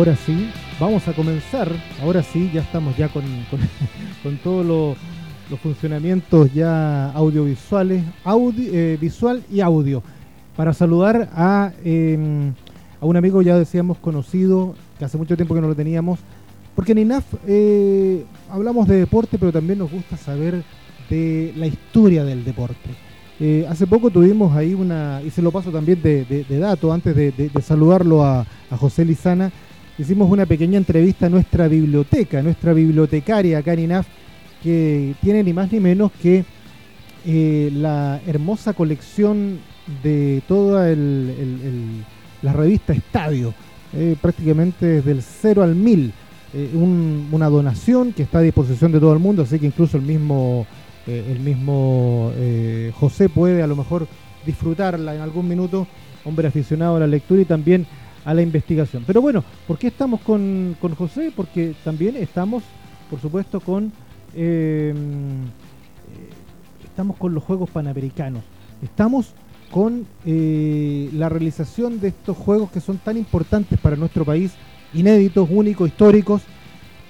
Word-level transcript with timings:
ahora 0.00 0.16
sí, 0.16 0.48
vamos 0.80 1.06
a 1.08 1.12
comenzar, 1.12 1.70
ahora 2.02 2.22
sí, 2.22 2.50
ya 2.54 2.62
estamos 2.62 2.96
ya 2.96 3.08
con, 3.08 3.22
con, 4.22 4.38
todos 4.38 4.64
los 4.64 5.60
funcionamientos 5.60 6.54
ya 6.54 7.10
audiovisuales, 7.10 8.02
eh, 8.24 8.96
visual 8.98 9.42
y 9.52 9.60
audio, 9.60 10.02
para 10.56 10.72
saludar 10.72 11.28
a, 11.34 11.72
em, 11.84 12.54
a 12.98 13.04
un 13.04 13.14
amigo 13.18 13.42
ya 13.42 13.58
decíamos 13.58 13.98
conocido, 13.98 14.74
que 14.98 15.04
hace 15.04 15.18
mucho 15.18 15.36
tiempo 15.36 15.54
que 15.54 15.60
no 15.60 15.68
lo 15.68 15.74
teníamos, 15.74 16.18
porque 16.74 16.92
en 16.92 16.98
INAF 16.98 17.26
eh, 17.46 18.24
hablamos 18.50 18.88
de 18.88 19.00
deporte, 19.00 19.36
pero 19.38 19.52
también 19.52 19.80
nos 19.80 19.90
gusta 19.90 20.16
saber 20.16 20.64
de 21.10 21.52
la 21.56 21.66
historia 21.66 22.24
del 22.24 22.42
deporte. 22.42 22.88
Eh, 23.38 23.66
hace 23.68 23.86
poco 23.86 24.08
tuvimos 24.08 24.56
ahí 24.56 24.72
una, 24.72 25.20
y 25.22 25.28
se 25.28 25.42
lo 25.42 25.52
paso 25.52 25.70
también 25.70 26.00
de, 26.02 26.46
dato, 26.58 26.90
antes 26.90 27.14
de, 27.14 27.50
saludarlo 27.62 28.24
a, 28.24 28.46
José 28.78 29.04
Lizana, 29.04 29.52
hicimos 30.00 30.30
una 30.30 30.46
pequeña 30.46 30.78
entrevista 30.78 31.26
a 31.26 31.28
nuestra 31.28 31.68
biblioteca, 31.68 32.42
nuestra 32.42 32.72
bibliotecaria 32.72 33.58
acá 33.58 33.74
en 33.74 33.80
INAF, 33.80 34.06
que 34.62 35.14
tiene 35.22 35.42
ni 35.42 35.52
más 35.52 35.70
ni 35.72 35.80
menos 35.80 36.10
que 36.20 36.44
eh, 37.26 37.70
la 37.72 38.20
hermosa 38.26 38.72
colección 38.72 39.58
de 40.02 40.42
toda 40.48 40.94
la 42.42 42.52
revista 42.52 42.92
Estadio, 42.92 43.54
eh, 43.92 44.16
prácticamente 44.20 44.86
desde 44.86 45.12
el 45.12 45.22
0 45.22 45.62
al 45.62 45.74
1000. 45.74 46.12
una 46.74 47.48
donación 47.48 48.12
que 48.12 48.24
está 48.24 48.38
a 48.38 48.42
disposición 48.42 48.90
de 48.92 49.00
todo 49.00 49.12
el 49.12 49.20
mundo, 49.20 49.42
así 49.42 49.58
que 49.58 49.66
incluso 49.66 49.96
el 49.96 50.02
mismo 50.02 50.66
eh, 51.06 51.32
el 51.32 51.40
mismo 51.40 52.32
eh, 52.36 52.92
José 52.98 53.28
puede 53.28 53.62
a 53.62 53.66
lo 53.66 53.74
mejor 53.74 54.06
disfrutarla 54.44 55.14
en 55.14 55.20
algún 55.20 55.48
minuto, 55.48 55.86
hombre 56.24 56.48
aficionado 56.48 56.96
a 56.96 57.00
la 57.00 57.06
lectura 57.06 57.42
y 57.42 57.46
también 57.46 57.86
a 58.24 58.34
la 58.34 58.42
investigación. 58.42 59.04
Pero 59.06 59.20
bueno, 59.20 59.44
¿por 59.66 59.78
qué 59.78 59.88
estamos 59.88 60.20
con, 60.20 60.76
José? 60.96 61.32
Porque 61.34 61.74
también 61.84 62.16
estamos, 62.16 62.62
por 63.08 63.20
supuesto, 63.20 63.60
con 63.60 63.92
eh, 64.34 64.94
estamos 66.84 67.16
con 67.16 67.34
los 67.34 67.42
Juegos 67.44 67.70
Panamericanos. 67.70 68.42
Estamos 68.82 69.34
con 69.70 70.04
la 70.24 71.28
realización 71.28 72.00
de 72.00 72.08
estos 72.08 72.36
juegos 72.36 72.70
que 72.70 72.80
son 72.80 72.98
tan 72.98 73.16
importantes 73.16 73.78
para 73.78 73.96
nuestro 73.96 74.24
país, 74.24 74.52
inéditos, 74.92 75.48
únicos, 75.50 75.88
históricos. 75.88 76.42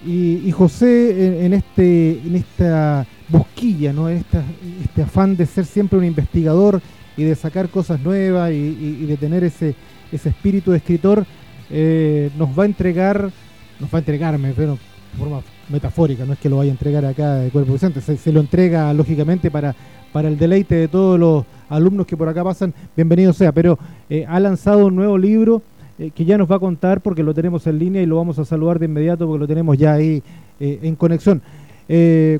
Y, 0.07 0.51
José 0.53 1.45
en, 1.45 1.53
este, 1.53 2.21
en 2.21 2.37
esta 2.37 3.07
busquilla, 3.29 3.93
¿no? 3.93 4.09
Este 4.09 5.03
afán 5.03 5.37
de 5.37 5.47
ser 5.47 5.67
siempre 5.67 5.99
un 5.99 6.05
investigador 6.05 6.81
y 7.17 7.25
de 7.25 7.35
sacar 7.35 7.69
cosas 7.69 8.01
nuevas 8.01 8.51
y, 8.53 9.07
de 9.07 9.17
tener 9.17 9.45
ese, 9.45 9.75
ese 10.13 10.31
espíritu 10.31 10.71
de 10.71 10.79
escritor, 10.79 11.25
eh, 11.71 12.31
nos 12.37 12.49
va 12.59 12.65
a 12.65 12.67
entregar, 12.67 13.31
nos 13.79 13.91
va 13.93 13.99
a 13.99 14.01
entregarme, 14.01 14.53
pero 14.57 14.73
de 14.73 15.19
forma 15.19 15.41
metafórica, 15.69 16.25
no 16.25 16.33
es 16.33 16.39
que 16.39 16.49
lo 16.49 16.57
vaya 16.57 16.71
a 16.71 16.73
entregar 16.73 17.05
acá 17.05 17.37
de 17.37 17.51
cuerpo 17.51 17.73
presente, 17.73 18.01
se, 18.01 18.33
lo 18.33 18.41
entrega 18.41 18.93
lógicamente 18.93 19.51
para, 19.51 19.75
para 20.13 20.29
el 20.29 20.37
deleite 20.37 20.75
de 20.75 20.89
todos 20.89 21.19
los 21.19 21.45
alumnos 21.69 22.07
que 22.07 22.17
por 22.17 22.29
acá 22.29 22.43
pasan, 22.43 22.75
bienvenido 22.97 23.33
sea, 23.33 23.53
pero 23.53 23.79
eh, 24.09 24.27
ha 24.29 24.41
lanzado 24.41 24.87
un 24.87 24.97
nuevo 24.97 25.17
libro 25.17 25.63
eh, 25.99 26.11
que 26.13 26.25
ya 26.25 26.37
nos 26.37 26.51
va 26.51 26.57
a 26.57 26.61
contar 26.61 27.01
porque 27.01 27.23
lo 27.23 27.35
tenemos 27.35 27.67
en 27.69 27.79
línea 27.79 28.03
y 28.03 28.07
lo 28.07 28.17
vamos 28.17 28.39
a 28.41 28.45
saludar 28.45 28.81
de 28.81 28.87
inmediato 28.87 29.27
porque 29.27 29.41
lo 29.41 29.49
tenemos 29.49 29.79
ya 29.79 29.95
ahí 29.95 30.23
en 30.59 30.95
conexión. 30.95 31.41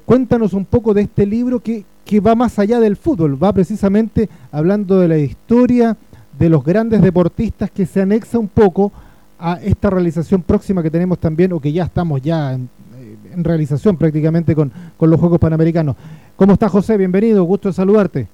Cuéntanos 0.05 0.53
un 0.53 0.67
poco 0.67 0.93
de 0.93 1.03
este 1.03 1.25
libro 1.25 1.61
que, 1.61 1.85
va 2.21 2.35
más 2.35 2.59
allá 2.59 2.81
del 2.81 2.97
fútbol, 2.97 3.43
va 3.43 3.53
precisamente 3.53 4.29
hablando 4.53 4.99
de 4.99 5.09
la 5.09 5.17
historia 5.17 5.97
de 6.41 6.49
los 6.49 6.65
grandes 6.65 7.03
deportistas 7.03 7.71
que 7.71 7.85
se 7.85 8.01
anexa 8.01 8.39
un 8.39 8.49
poco 8.49 8.91
a 9.39 9.61
esta 9.63 9.91
realización 9.91 10.41
próxima 10.41 10.83
que 10.83 10.91
tenemos 10.91 11.19
también, 11.19 11.53
o 11.53 11.61
que 11.61 11.71
ya 11.71 11.85
estamos 11.85 12.23
ya 12.23 12.55
en, 12.55 12.71
eh, 12.97 13.17
realización 13.37 13.99
prácticamente 13.99 14.55
con, 14.55 14.73
los 14.99 15.21
Juegos 15.21 15.39
Panamericanos. 15.39 15.97
¿Cómo 16.37 16.55
está 16.55 16.71
José? 16.71 16.97
Bienvenido, 16.97 17.45
gusto 17.45 17.69
de 17.69 17.75
saludarte. 17.75 18.27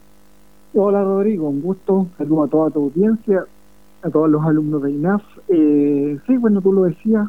Hola 0.75 1.03
Rodrigo, 1.03 1.49
un 1.49 1.61
gusto, 1.61 2.07
saludo 2.17 2.45
a 2.45 2.49
toda 2.49 2.71
tu 2.71 2.85
audiencia, 2.85 3.45
a 4.03 4.11
todos 4.11 4.31
los 4.31 4.45
alumnos 4.45 4.85
de 4.85 4.93
INAF. 4.93 5.23
Eh, 5.49 6.17
sí, 6.29 6.37
bueno, 6.37 6.61
tú 6.61 6.73
lo 6.73 6.85
decías, 6.85 7.27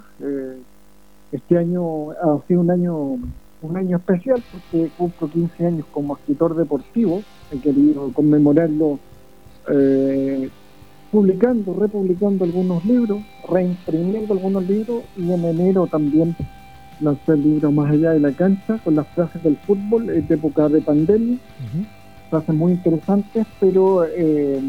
este 1.31 1.57
año 1.57 2.11
ha 2.11 2.39
sido 2.47 2.61
un 2.61 2.69
año 2.69 3.17
un 3.63 3.75
año 3.75 3.97
especial 3.97 4.43
porque 4.51 4.91
cumplo 4.95 5.27
15 5.27 5.65
años 5.65 5.85
como 5.91 6.15
escritor 6.15 6.55
deportivo, 6.55 7.23
he 7.51 7.57
querido 7.57 8.11
conmemorarlo 8.13 8.99
eh, 9.69 10.36
publicando, 11.17 11.73
republicando 11.73 12.45
algunos 12.45 12.85
libros, 12.85 13.23
reimprimiendo 13.49 14.35
algunos 14.35 14.67
libros 14.67 15.01
y 15.17 15.31
en 15.31 15.45
enero 15.45 15.87
también 15.87 16.35
lancé 16.99 17.31
el 17.31 17.41
libro 17.41 17.71
Más 17.71 17.89
allá 17.89 18.11
de 18.11 18.19
la 18.19 18.31
cancha 18.33 18.77
con 18.83 18.95
las 18.95 19.07
frases 19.15 19.41
del 19.41 19.57
fútbol 19.57 20.05
de 20.05 20.35
época 20.35 20.69
de 20.69 20.79
pandemia, 20.79 21.39
frases 22.29 22.53
muy 22.53 22.73
interesantes, 22.73 23.47
pero 23.59 24.05
eh, 24.05 24.61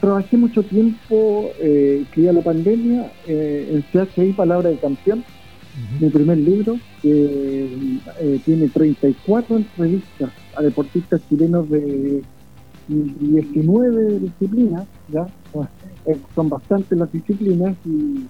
trabajé 0.00 0.36
mucho 0.36 0.64
tiempo, 0.64 1.48
eh, 1.60 2.04
que 2.12 2.22
la 2.22 2.42
pandemia, 2.42 3.12
eh, 3.28 3.70
en 3.72 3.84
CHI 3.92 4.32
Palabra 4.32 4.70
de 4.70 4.78
Campeón, 4.78 5.22
mi 6.00 6.10
primer 6.10 6.38
libro, 6.38 6.76
que 7.02 7.98
eh, 8.18 8.40
tiene 8.44 8.68
34 8.68 9.58
entrevistas 9.58 10.30
a 10.56 10.62
deportistas 10.62 11.20
chilenos 11.28 11.70
de 11.70 12.20
19 12.88 14.18
disciplinas, 14.18 14.88
¿ya? 15.12 15.26
Eh, 16.06 16.18
son 16.34 16.48
bastantes 16.48 16.96
las 16.98 17.10
disciplinas, 17.12 17.76
y 17.84 18.26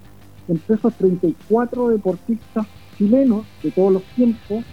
entre 0.47 0.75
esos 0.75 0.93
34 0.95 1.89
deportistas 1.89 2.65
chilenos 2.97 3.45
de 3.63 3.71
todos 3.71 3.93
los 3.93 4.03
tiempos, 4.15 4.63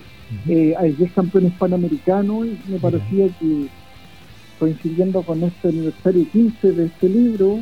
eh, 0.47 0.75
hay 0.79 0.93
10 0.93 1.13
campeones 1.13 1.53
panamericanos 1.55 2.47
y 2.47 2.61
me 2.69 2.79
parecía 2.79 3.29
que 3.39 3.69
coincidiendo 4.59 5.23
con 5.23 5.43
este 5.43 5.69
aniversario 5.69 6.27
15 6.31 6.73
de 6.73 6.87
este 6.87 7.09
libro, 7.09 7.61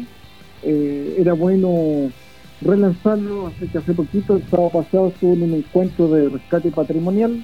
era 0.62 1.34
bueno 1.34 2.10
relanzarlo, 2.60 3.48
hace 3.48 3.66
que 3.66 3.78
hace 3.78 3.92
poquito, 3.92 4.36
el 4.36 4.42
sábado 4.48 4.70
pasado 4.70 5.08
estuve 5.08 5.34
en 5.34 5.42
un 5.42 5.54
encuentro 5.54 6.08
de 6.08 6.28
rescate 6.28 6.70
patrimonial 6.70 7.42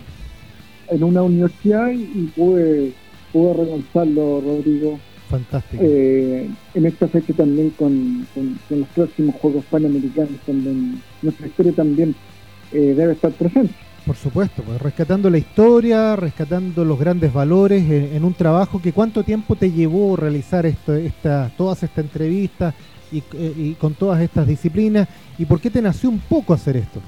en 0.88 1.04
una 1.04 1.22
universidad 1.22 1.90
y 1.90 2.30
pude, 2.36 2.92
pude 3.32 3.54
relanzarlo, 3.54 4.40
Rodrigo. 4.40 4.98
Fantástico. 5.32 5.82
Eh, 5.82 6.47
en 6.75 6.87
esta 6.87 7.09
fecha 7.09 7.32
también 7.32 7.70
con, 7.70 8.26
los 8.69 8.88
próximos 8.88 9.34
Juegos 9.37 9.65
Panamericanos, 9.70 10.38
también 10.44 11.00
nuestra 11.22 11.47
historia 11.47 11.72
también 11.72 12.15
eh, 12.70 12.93
debe 12.94 13.15
estar 13.15 13.32
presente. 13.32 13.72
Por 14.04 14.15
supuesto, 14.16 14.62
pues 14.62 14.82
rescatando 14.82 15.31
la 15.31 15.38
historia, 15.38 16.16
rescatando 16.16 16.84
los 16.84 16.98
grandes 16.98 17.32
valores 17.32 17.82
en, 17.88 18.22
un 18.25 18.34
trabajo 18.34 18.82
que 18.82 18.93
cuánto 18.93 19.22
tiempo 19.22 19.56
te 19.56 19.72
llevó 19.72 20.16
realizar 20.16 20.66
esto, 20.66 20.93
esta, 20.94 21.50
todas 21.56 21.82
estas 21.82 22.04
entrevistas, 22.04 22.75
eh, 23.10 23.54
y, 23.56 23.72
con 23.75 23.94
todas 23.94 24.20
estas 24.20 24.47
disciplinas? 24.47 25.09
¿Y 25.38 25.47
por 25.47 25.60
qué 25.60 25.70
te 25.70 25.81
nació 25.81 26.10
un 26.10 26.19
poco 26.19 26.53
hacer 26.53 26.76
esto? 26.76 27.00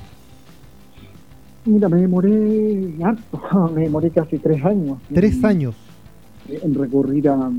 Mira, 1.67 1.91
me 1.91 2.01
demoré 2.01 2.95
harto, 3.03 3.71
me 3.75 3.83
demoré 3.83 4.09
casi 4.09 4.39
tres 4.39 4.65
años. 4.65 4.99
¿Tres 5.13 5.45
años? 5.45 5.75
En 6.49 6.75
recurrir 6.75 7.29
a, 7.29 7.51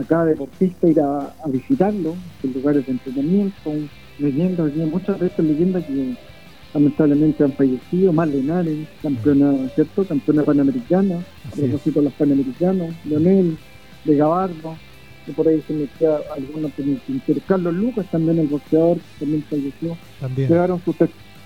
a 0.00 0.04
cada 0.04 0.24
deportista, 0.26 0.88
ir 0.88 1.00
a, 1.00 1.34
visitarlo, 1.46 2.14
en 2.42 2.52
lugares 2.52 2.86
de 2.86 2.92
entrenamiento, 2.92 3.72
leyendas, 4.18 4.74
muchas 4.74 5.18
veces 5.18 5.44
leyendas 5.44 5.84
que 5.84 6.16
lamentablemente 6.72 7.44
han 7.44 7.52
fallecido, 7.52 8.12
más 8.12 8.28
Lenares, 8.28 8.88
campeona, 9.02 9.68
¿cierto? 9.74 10.04
Campeona 10.04 10.42
panamericana, 10.42 11.16
a 11.46 11.56
propósito 11.56 12.00
de 12.00 12.04
los 12.04 12.14
panamericanos, 12.14 12.94
Leonel, 13.04 13.58
de 14.04 14.16
Gabardo, 14.16 14.76
por 15.32 15.48
ahí 15.48 15.62
se 15.66 15.72
me 15.72 15.86
queda 15.98 16.20
algunos 16.34 16.72
penitenciarios. 16.72 17.44
Carlos 17.46 17.74
Lucas, 17.74 18.06
también 18.10 18.38
el 18.38 18.48
boxeador, 18.48 18.98
también 19.18 19.42
falleció. 19.44 19.96
También. 20.20 20.48
Quedaron 20.48 20.82
sus, 20.84 20.96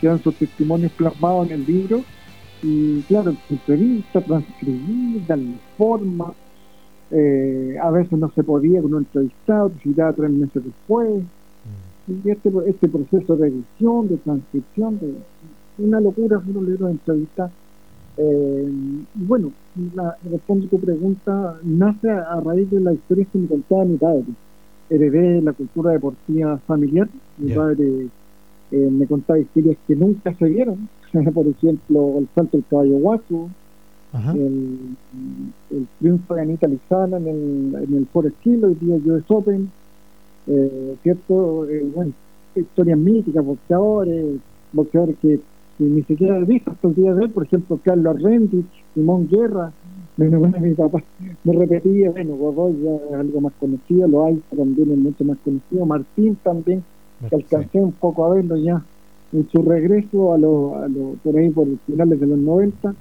quedan 0.01 0.23
sus 0.23 0.35
testimonios 0.37 0.93
plasmados 0.93 1.49
en 1.49 1.55
el 1.55 1.67
libro. 1.67 2.05
Y 2.63 3.01
claro, 3.03 3.37
entrevista, 3.51 4.21
transcribir, 4.21 5.27
darle 5.27 5.55
forma. 5.77 6.33
Eh, 7.17 7.77
a 7.81 7.91
veces 7.91 8.19
no 8.19 8.31
se 8.33 8.43
podía 8.43 8.83
con 8.83 8.95
un 8.95 9.03
entrevistado, 9.03 9.69
necesitaba 9.69 10.13
tres 10.13 10.31
meses 10.31 10.65
después. 10.65 11.23
Mm. 11.23 12.13
Y 12.27 12.31
este, 12.31 12.51
este 12.67 12.89
proceso 12.89 13.37
de 13.37 13.49
edición, 13.49 14.09
de 14.09 14.17
transcripción, 14.19 14.99
de 14.99 15.15
una 15.79 16.01
locura, 16.01 16.39
un 16.39 16.67
libro 16.67 16.87
de 16.87 16.93
entrevistas 16.93 17.51
eh, 18.17 18.69
bueno, 19.15 19.53
la, 19.95 20.17
respondo 20.31 20.67
a 20.67 20.71
tu 20.71 20.81
pregunta, 20.81 21.59
nace 21.65 22.11
a, 22.11 22.41
raíz 22.41 22.71
de 22.71 22.81
la 22.81 22.93
historia 22.93 23.27
que 23.33 23.39
me 23.39 23.49
contaba 23.49 23.85
mi 23.85 23.97
padre. 23.97 24.25
Heredé 24.91 25.43
la 25.43 25.53
cultura 25.53 25.93
deportiva 25.93 26.59
familiar. 26.59 27.09
Mi 27.39 27.53
padre 27.53 28.09
eh, 28.71 28.91
me 28.91 29.07
contaba 29.07 29.39
historias 29.39 29.77
que 29.87 29.97
nunca 29.97 30.35
se 30.35 30.45
vieron. 30.47 30.89
Por 31.35 31.47
ejemplo, 31.49 32.19
el 32.19 32.29
salto 32.35 32.57
del 32.57 32.67
caballo 32.67 32.99
guaso, 32.99 33.51
el, 34.35 34.79
el, 35.71 35.87
triunfo 35.99 36.35
de 36.35 36.43
Anita 36.43 36.69
Lizana 36.69 37.17
en 37.17 37.27
el, 37.27 37.85
en 37.85 37.95
el 37.97 38.07
Forest 38.07 38.37
Hill, 38.45 38.65
el 38.65 38.79
día 38.79 39.15
US 39.15 39.25
Open. 39.29 39.71
Eh, 40.47 40.97
¿Cierto? 41.03 41.69
Eh, 41.69 41.87
bueno, 41.95 42.13
historias 42.55 42.99
míticas, 42.99 43.45
boxeadores, 43.45 44.37
boxeadores 44.73 45.17
que, 45.21 45.41
ni 45.79 46.03
siquiera 46.03 46.39
he 46.39 46.45
visto 46.45 46.71
hasta 46.71 46.89
el 46.89 46.95
día 46.95 47.15
de 47.15 47.25
hoy, 47.25 47.29
por 47.29 47.45
ejemplo, 47.45 47.81
Carlos 47.83 48.23
Rendich, 48.23 48.67
Simón 48.95 49.29
Guerra, 49.29 49.73
bueno, 50.17 50.39
bueno, 50.39 50.61
mi 50.61 50.75
papá 50.75 51.03
me 51.43 51.53
repetía, 51.55 52.11
bueno, 52.11 52.37
Godoy 52.37 52.81
ya 52.85 52.95
es 52.95 53.13
algo 53.15 53.41
más 53.41 53.53
conocido, 53.59 54.07
lo 54.07 54.27
hay 54.27 54.41
también 54.57 54.93
es 54.93 54.99
mucho 54.99 55.25
más 55.25 55.39
conocido, 55.39 55.87
Martín 55.87 56.37
también, 56.45 56.85
que 57.29 57.35
alcancé 57.35 57.81
un 57.81 57.93
poco 57.93 58.25
a 58.25 58.35
verlo 58.35 58.57
ya 58.57 58.81
en 59.33 59.49
su 59.51 59.63
regreso 59.63 60.33
a 60.33 60.39
los, 60.39 60.75
a 60.75 60.87
lo, 60.87 61.15
por 61.25 61.37
ahí 61.37 61.51
por 61.51 61.67
finales 61.87 62.21
de 62.21 62.27
los 62.27 62.39
90, 62.39 62.95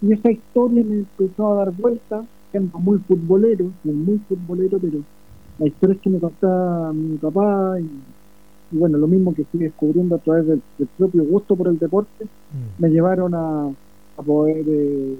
y 0.00 0.12
esa 0.12 0.30
historia 0.30 0.84
me 0.84 0.94
empezó 0.96 1.52
a 1.52 1.64
dar 1.64 1.72
vuelta, 1.72 2.24
siendo 2.50 2.78
muy 2.78 2.98
futbolero, 3.00 3.70
muy 3.84 4.18
futbolero, 4.28 4.78
pero 4.78 4.98
la 5.58 5.66
historia 5.66 5.96
es 5.96 6.00
que 6.00 6.10
me 6.10 6.18
contaba 6.18 6.92
mi 6.92 7.16
papá 7.16 7.78
y, 7.80 7.88
bueno, 8.76 8.98
lo 8.98 9.06
mismo 9.06 9.34
que 9.34 9.42
estoy 9.42 9.60
descubriendo 9.60 10.16
a 10.16 10.18
través 10.18 10.46
del, 10.46 10.62
propio 10.96 11.24
gusto 11.24 11.56
por 11.56 11.68
el 11.68 11.78
deporte, 11.78 12.24
mm. 12.24 12.82
me 12.82 12.90
llevaron 12.90 13.34
a, 13.34 13.70
a 14.18 14.22
poder 14.22 14.64
eh, 14.66 15.16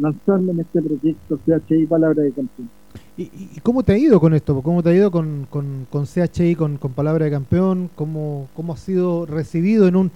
lanzarme 0.00 0.52
en 0.52 0.60
este 0.60 0.82
proyecto 0.82 1.38
CHI 1.46 1.86
Palabra 1.86 2.22
de 2.22 2.32
Campeón. 2.32 2.70
¿Y, 3.16 3.60
cómo 3.62 3.82
te 3.82 3.92
ha 3.92 3.98
ido 3.98 4.18
con 4.20 4.32
esto? 4.32 4.62
¿Cómo 4.62 4.82
te 4.82 4.90
ha 4.90 4.94
ido 4.94 5.10
con, 5.10 5.46
con, 5.50 5.86
con 5.90 6.04
CHI, 6.04 6.54
con, 6.54 6.78
con, 6.78 6.92
Palabra 6.92 7.26
de 7.26 7.30
Campeón? 7.30 7.90
¿Cómo, 7.94 8.48
¿Cómo 8.54 8.72
ha 8.72 8.76
sido 8.76 9.26
recibido 9.26 9.86
en 9.88 9.96
un... 9.96 10.10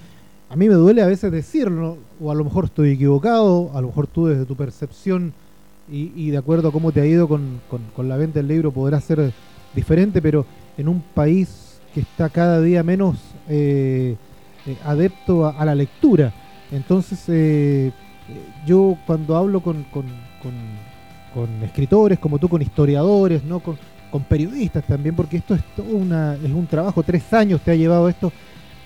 A 0.53 0.57
mí 0.57 0.69
me 0.69 0.75
duele 0.75 1.01
a 1.01 1.07
veces 1.07 1.33
decirlo, 1.33 1.97
o 2.21 2.31
a 2.31 2.35
lo 2.35 2.45
mejor 2.45 2.67
estoy 2.67 2.91
equivocado, 2.91 3.71
a 3.73 3.81
lo 3.81 3.87
mejor 3.87 4.07
tú 4.07 4.27
desde 4.27 4.45
tu 4.45 4.55
percepción 4.55 5.33
y, 5.91 6.29
de 6.29 6.37
acuerdo 6.37 6.69
a 6.69 6.73
cómo 6.73 6.93
te 6.93 7.01
ha 7.01 7.07
ido 7.07 7.27
con, 7.27 7.63
con, 7.71 8.07
la 8.07 8.19
venta 8.19 8.39
del 8.39 8.49
libro 8.49 8.71
podrá 8.71 9.01
ser 9.01 9.33
diferente, 9.75 10.21
pero 10.21 10.45
en 10.77 10.89
un 10.89 11.01
país 11.01 11.81
que 11.95 12.01
está 12.01 12.29
cada 12.29 12.61
día 12.61 12.83
menos 12.83 13.17
eh, 13.49 14.17
eh, 14.67 14.77
adepto 14.85 15.47
a, 15.47 15.65
la 15.65 15.75
lectura. 15.75 16.35
Entonces, 16.71 17.25
eh, 17.29 17.91
yo 18.67 18.99
cuando 19.07 19.37
hablo 19.37 19.63
con, 19.63 19.87
con, 19.91 20.05
escritores 21.63 22.19
como 22.19 22.39
tú, 22.39 22.51
con 22.51 22.61
historiadores, 22.61 23.43
¿no? 23.43 23.61
Con, 23.61 23.79
periodistas 24.29 24.85
también, 24.85 25.17
porque 25.17 25.39
esto 25.39 25.55
es 25.55 25.63
todo 25.75 25.97
una, 25.97 26.35
es 26.35 26.51
un 26.51 26.67
trabajo, 26.67 27.03
tres 27.03 27.33
años 27.33 27.63
te 27.63 27.71
ha 27.71 27.75
llevado 27.75 28.11
esto, 28.11 28.31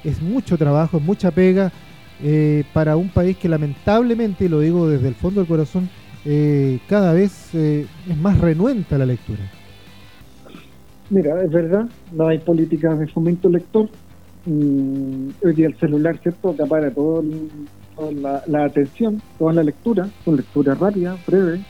es 0.07 0.23
mucho 0.23 0.57
trabajo, 0.57 0.99
es 0.99 1.03
mucha 1.03 1.31
pega 1.31 1.73
eh, 2.23 2.65
para 2.73 2.97
un 2.97 3.09
país 3.09 3.37
que 3.37 3.49
lamentablemente, 3.49 4.49
lo 4.49 4.61
digo 4.61 4.89
desde 4.89 5.09
el 5.09 5.15
fondo 5.15 5.41
del 5.41 5.49
corazón, 5.49 5.89
eh, 6.25 6.79
cada 6.89 7.13
vez 7.13 7.55
eh, 7.55 7.87
es 8.09 8.17
más 8.17 8.39
renuenta 8.41 8.97
la 8.99 9.07
lectura. 9.07 9.41
Mira, 11.11 11.43
es 11.43 11.51
verdad, 11.51 11.87
no 12.13 12.29
hay 12.29 12.39
políticas 12.39 12.99
de 12.99 13.07
fomento 13.09 13.49
lector. 13.49 13.89
Mm, 14.45 15.29
hoy 15.45 15.55
día 15.55 15.67
el 15.67 15.77
celular, 15.77 16.19
¿cierto?, 16.23 16.55
para 16.69 16.91
todo 16.91 17.21
el, 17.21 18.23
la, 18.23 18.65
atención, 18.65 19.21
toda 19.39 19.53
la 19.53 19.63
lectura, 19.63 20.09
con 20.25 20.37
lectura 20.37 20.75
rápida, 20.75 21.17
breve. 21.27 21.61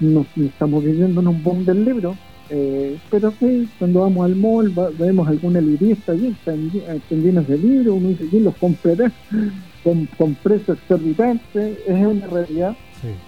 No, 0.00 0.26
estamos 0.36 0.84
viviendo 0.84 1.20
en 1.20 1.28
un 1.28 1.42
boom 1.42 1.64
del 1.64 1.84
libro, 1.84 2.16
eh, 2.54 2.98
pero 3.10 3.32
sí, 3.40 3.66
cuando 3.78 4.00
vamos 4.00 4.26
al 4.26 4.36
mall 4.36 4.74
vemos 4.98 5.26
alguna 5.26 5.58
librista 5.58 6.12
allí, 6.12 6.28
están, 6.28 6.70
llenos 7.08 7.48
de 7.48 7.56
libros, 7.56 7.96
uno 7.96 8.10
dice, 8.10 8.28
¿quién 8.28 8.44
los 8.44 8.56
comprará? 8.56 9.10
Con, 9.82 10.06
con 10.16 10.36
precios 10.36 10.78
exorbitantes, 10.78 11.76
es 11.88 12.06
una 12.06 12.24
realidad. 12.28 12.76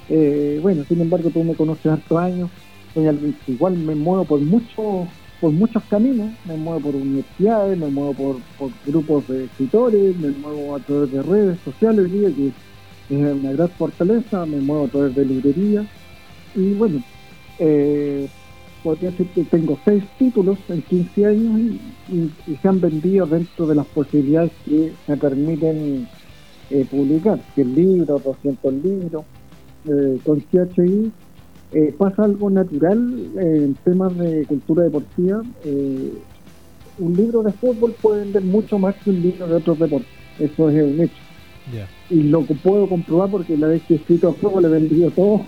Eh, 0.09 0.61
bueno, 0.63 0.85
sin 0.87 1.01
embargo, 1.01 1.29
tú 1.31 1.43
me 1.43 1.55
conoces 1.55 1.87
hartos 1.87 2.17
años, 2.17 2.49
igual 3.49 3.77
me 3.77 3.97
muevo 3.97 4.25
por 4.25 4.39
muchos 4.39 5.09
por 5.41 5.51
muchos 5.51 5.83
caminos, 5.91 6.31
me 6.45 6.57
muevo 6.57 6.79
por 6.79 6.95
universidades, 6.95 7.77
me 7.77 7.89
muevo 7.89 8.15
por, 8.57 8.71
grupos 8.87 9.27
de 9.27 9.47
escritores, 9.47 10.17
me 10.17 10.29
muevo 10.31 10.77
a 10.77 10.79
través 10.79 11.11
de 11.11 11.23
redes 11.23 11.59
sociales, 11.65 12.09
que 12.09 13.17
es 13.17 13.35
una 13.35 13.51
gran 13.51 13.69
fortaleza, 13.71 14.47
me 14.47 14.61
muevo 14.61 14.85
a 14.85 14.89
través 14.89 15.15
de 15.17 15.25
librería 15.25 15.85
y 16.55 16.73
bueno, 16.75 17.03
eh, 17.59 18.29
podría 18.85 19.11
decir 19.11 19.27
que 19.29 19.45
tengo 19.45 19.79
seis 19.85 20.05
títulos 20.19 20.59
en 20.69 20.83
15 20.83 21.27
años 21.27 21.61
y, 22.13 22.31
se 22.61 22.69
han 22.69 22.81
vendido 22.81 23.27
dentro 23.27 23.67
de 23.67 23.75
las 23.75 23.87
posibilidades 23.87 24.53
que 24.67 24.93
me 25.09 25.17
permiten 25.17 26.07
eh, 26.71 26.87
publicar, 26.91 27.41
100 27.55 27.75
libros, 27.75 28.23
200 28.23 28.75
libros, 28.75 29.25
eh, 29.89 30.19
con 30.25 30.41
CHI 30.41 31.13
eh, 31.73 31.95
pasa 31.99 32.25
algo 32.25 32.51
natural 32.51 33.31
eh, 33.39 33.65
en 33.65 33.75
temas 33.75 34.17
de 34.17 34.45
cultura 34.47 34.85
deportiva. 34.85 35.43
Un 36.97 37.17
libro 37.17 37.43
de 37.43 37.53
fútbol 37.53 37.95
puede 38.01 38.21
vender 38.21 38.43
mucho 38.43 38.79
más 38.79 38.95
que 38.97 39.11
un 39.11 39.21
libro 39.21 39.47
de 39.49 39.55
otros 39.57 39.79
deportes. 39.79 40.09
Eso 40.39 40.71
es 40.71 40.85
un 40.85 41.01
hecho. 41.01 41.15
Y 42.11 42.23
lo 42.25 42.43
puedo 42.43 42.87
comprobar 42.87 43.31
porque 43.31 43.57
la 43.57 43.69
vez 43.69 43.83
que 43.83 43.95
he 43.95 43.97
escrito 43.97 44.29
a 44.29 44.35
fútbol 44.35 44.67
he 44.67 44.69
vendido 44.69 45.11
todo 45.11 45.41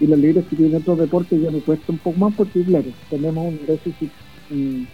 y 0.00 0.06
los 0.06 0.18
libros 0.18 0.44
que 0.46 0.56
tienen 0.56 0.76
otros 0.76 0.98
deportes 0.98 1.40
ya 1.40 1.50
me 1.50 1.60
cuesta 1.60 1.92
un 1.92 1.98
poco 1.98 2.18
más 2.18 2.34
porque, 2.34 2.62
claro, 2.62 2.86
tenemos 3.10 3.46
un 3.46 3.60
déficit 3.66 4.10
en, 4.50 4.86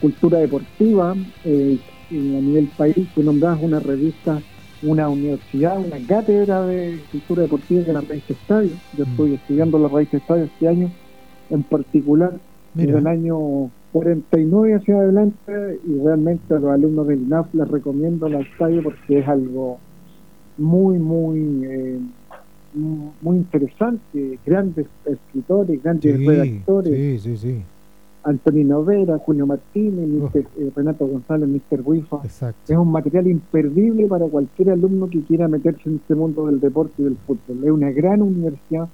cultura 0.00 0.38
deportiva 0.38 1.16
eh, 1.44 1.76
a 2.10 2.14
nivel 2.14 2.68
país. 2.76 2.96
Tú 3.14 3.22
nombras 3.22 3.58
una 3.60 3.80
revista 3.80 4.40
una 4.82 5.08
universidad, 5.08 5.78
una 5.78 6.04
cátedra 6.06 6.66
de 6.66 6.98
cultura 7.10 7.42
deportiva 7.42 7.84
que 7.84 7.92
la 7.92 8.00
Raíz 8.00 8.28
Estadio. 8.28 8.70
Yo 8.96 9.06
mm. 9.06 9.10
estoy 9.10 9.34
estudiando 9.34 9.78
la 9.78 9.88
Raíz 9.88 10.12
Estadio 10.12 10.44
este 10.44 10.68
año 10.68 10.90
en 11.50 11.62
particular, 11.62 12.32
desde 12.74 12.98
el 12.98 13.06
año 13.06 13.70
49 13.92 14.74
hacia 14.74 14.96
adelante, 14.96 15.80
y 15.86 16.02
realmente 16.02 16.54
a 16.54 16.58
los 16.58 16.70
alumnos 16.70 17.06
del 17.06 17.22
INAF 17.22 17.52
les 17.54 17.68
recomiendo 17.68 18.28
la 18.28 18.40
estadio 18.40 18.82
porque 18.82 19.18
es 19.18 19.28
algo 19.28 19.78
muy, 20.56 20.98
muy, 20.98 21.64
eh, 21.64 21.98
muy 22.74 23.36
interesante. 23.36 24.38
Grandes 24.44 24.86
escritores, 25.04 25.82
grandes 25.82 26.26
redactores. 26.26 26.94
Sí, 26.94 27.18
sí, 27.18 27.36
sí 27.36 27.62
Antonino 28.24 28.84
Vera, 28.84 29.18
Julio 29.18 29.46
Martínez, 29.46 30.08
eh, 30.34 30.70
Renato 30.74 31.06
González, 31.06 31.48
Mr. 31.48 31.82
Wifa. 31.84 32.18
Es 32.24 32.76
un 32.76 32.92
material 32.92 33.26
imperdible 33.26 34.06
para 34.06 34.26
cualquier 34.26 34.70
alumno 34.70 35.08
que 35.08 35.22
quiera 35.22 35.48
meterse 35.48 35.88
en 35.88 35.96
este 35.96 36.14
mundo 36.14 36.46
del 36.46 36.60
deporte 36.60 36.94
y 36.98 37.04
del 37.04 37.16
fútbol. 37.26 37.64
Es 37.64 37.70
una 37.70 37.90
gran 37.90 38.22
universidad, 38.22 38.88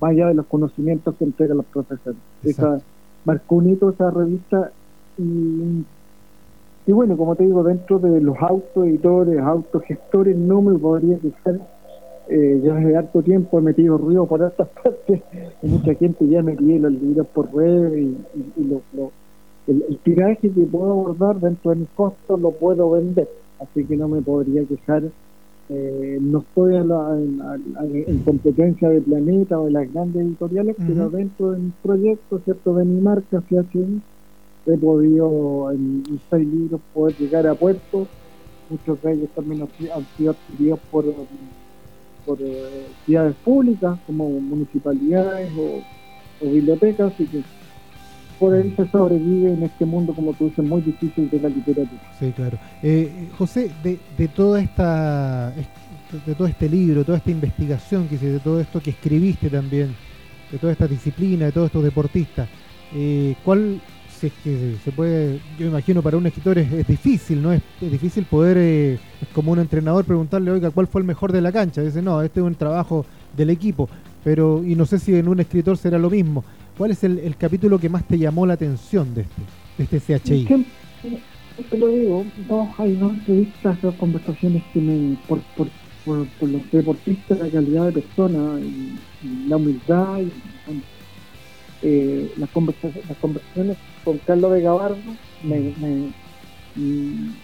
más 0.00 0.10
allá 0.10 0.28
de 0.28 0.34
los 0.34 0.46
conocimientos 0.46 1.14
que 1.16 1.24
entregan 1.24 1.56
los 1.56 1.66
profesores. 1.66 2.18
Esa, 2.44 2.80
marcó 3.24 3.56
un 3.56 3.70
hito 3.70 3.90
esa 3.90 4.10
revista 4.10 4.70
y, 5.18 5.84
y 6.86 6.92
bueno, 6.92 7.16
como 7.16 7.34
te 7.34 7.44
digo, 7.44 7.64
dentro 7.64 7.98
de 7.98 8.20
los 8.20 8.36
autoeditores, 8.38 9.40
autogestores, 9.40 10.36
no 10.36 10.62
me 10.62 10.78
podría 10.78 11.18
quejar 11.18 11.60
eh, 12.30 12.60
yo 12.62 12.74
hace 12.74 12.94
harto 12.94 13.22
tiempo 13.22 13.58
he 13.58 13.62
metido 13.62 13.96
ruido 13.96 14.26
por 14.26 14.42
estas 14.42 14.68
partes 14.82 15.22
y 15.62 15.66
mucha 15.66 15.94
gente 15.94 16.28
ya 16.28 16.42
me 16.42 16.54
pide 16.54 16.78
los 16.78 16.92
libros 16.92 17.26
por 17.28 17.50
web 17.50 17.96
y, 17.96 18.16
el, 19.66 19.98
tiraje 20.02 20.50
que 20.50 20.62
puedo 20.62 20.92
abordar 20.92 21.40
dentro 21.40 21.70
de 21.70 21.78
mis 21.78 21.88
costos 21.90 22.40
lo 22.40 22.52
puedo 22.52 22.90
vender, 22.90 23.28
así 23.60 23.84
que 23.84 23.96
no 23.96 24.08
me 24.08 24.22
podría 24.22 24.64
quejar. 24.64 25.04
Eh, 25.70 26.18
no 26.22 26.38
estoy 26.38 26.76
en, 26.76 28.18
competencia 28.24 28.88
de 28.88 29.02
Planeta 29.02 29.60
o 29.60 29.66
de 29.66 29.72
las 29.72 29.92
grandes 29.92 30.24
editoriales, 30.24 30.76
pero 30.78 31.10
dentro 31.10 31.50
de 31.52 31.58
mis 31.58 31.74
proyectos, 31.82 32.42
¿cierto? 32.44 32.74
de 32.74 32.84
mi 32.86 33.00
marca, 33.02 33.42
CHI, 33.46 34.00
he 34.66 34.78
podido 34.78 35.70
en 35.70 36.02
seis 36.30 36.48
libros 36.48 36.80
poder 36.94 37.16
llegar 37.18 37.46
a 37.46 37.54
puertos. 37.54 38.08
Muchos 38.70 39.02
de 39.02 39.12
ellos 39.12 39.28
también 39.34 39.62
han 39.62 40.06
sido 40.16 40.30
adquiridos 40.30 40.80
por 40.90 41.04
por 42.24 42.38
eh, 42.40 42.86
ciudades 43.06 43.34
públicas 43.44 43.98
como 44.06 44.28
municipalidades 44.28 45.50
o, 45.56 45.82
bibliotecas, 46.40 47.12
y 47.18 47.24
que 47.24 47.42
por 48.38 48.54
ahí 48.54 48.72
se 48.76 48.88
sobrevive 48.88 49.52
en 49.52 49.64
este 49.64 49.84
mundo, 49.84 50.14
como 50.14 50.32
tú 50.34 50.44
dices, 50.44 50.64
muy 50.64 50.80
difícil 50.80 51.28
de 51.28 51.40
la 51.40 51.48
literatura. 51.48 52.00
Sí, 52.18 52.30
claro. 52.30 52.58
Eh, 52.82 53.28
José, 53.36 53.72
de, 53.82 53.98
de 54.16 54.28
toda 54.28 54.60
esta 54.60 55.52
de 56.24 56.34
todo 56.34 56.48
este 56.48 56.68
libro, 56.68 57.04
toda 57.04 57.18
esta 57.18 57.30
investigación 57.30 58.08
que 58.08 58.14
hiciste, 58.14 58.32
de 58.32 58.40
todo 58.40 58.60
esto 58.60 58.80
que 58.80 58.90
escribiste 58.90 59.50
también, 59.50 59.94
de 60.50 60.58
toda 60.58 60.72
esta 60.72 60.86
disciplina, 60.86 61.46
de 61.46 61.52
todos 61.52 61.66
estos 61.66 61.84
deportistas, 61.84 62.48
eh, 62.94 63.34
¿cuál 63.44 63.80
es 64.24 64.32
que 64.44 64.76
se 64.84 64.92
puede, 64.92 65.40
yo 65.58 65.66
imagino 65.66 66.02
para 66.02 66.16
un 66.16 66.26
escritor 66.26 66.58
es, 66.58 66.86
difícil, 66.86 67.42
¿no? 67.42 67.52
Es, 67.52 67.62
difícil 67.80 68.24
poder, 68.24 68.56
eh, 68.58 68.94
es 68.94 69.28
como 69.32 69.52
un 69.52 69.58
entrenador 69.58 70.04
preguntarle, 70.04 70.50
oiga, 70.50 70.70
¿cuál 70.70 70.86
fue 70.86 71.00
el 71.00 71.06
mejor 71.06 71.32
de 71.32 71.40
la 71.40 71.52
cancha? 71.52 71.82
Dice, 71.82 72.02
no, 72.02 72.20
este 72.22 72.40
es 72.40 72.46
un 72.46 72.54
trabajo 72.54 73.06
del 73.36 73.50
equipo, 73.50 73.88
pero, 74.24 74.64
y 74.64 74.74
no 74.74 74.86
sé 74.86 74.98
si 74.98 75.14
en 75.14 75.28
un 75.28 75.40
escritor 75.40 75.76
será 75.76 75.98
lo 75.98 76.10
mismo. 76.10 76.44
¿Cuál 76.76 76.92
es 76.92 77.02
el, 77.04 77.34
capítulo 77.36 77.78
que 77.78 77.88
más 77.88 78.04
te 78.04 78.18
llamó 78.18 78.46
la 78.46 78.54
atención 78.54 79.14
de 79.14 79.22
este, 79.22 79.42
de 79.78 79.96
este 79.96 80.18
CHI? 80.18 80.66
Te 81.70 81.76
lo 81.76 81.88
digo, 81.88 82.24
hay 82.78 82.94
dos 82.94 83.12
entrevistas, 83.12 83.82
dos 83.82 83.94
conversaciones 83.96 84.62
que 84.72 84.80
me, 84.80 85.16
por, 85.26 85.40
por, 85.56 85.68
por, 86.04 86.48
los 86.48 86.70
deportistas, 86.70 87.38
la 87.40 87.48
calidad 87.50 87.86
de 87.86 88.00
persona 88.00 88.60
y, 88.60 88.96
la 89.48 89.56
humildad 89.56 90.20
y, 90.20 90.30
eh, 91.82 92.32
las, 92.36 92.50
conversaciones, 92.50 93.08
las 93.08 93.18
conversaciones 93.18 93.76
con 94.04 94.18
Carlos 94.18 94.52
de 94.52 94.62
Gabardo 94.62 94.98
me, 95.42 95.72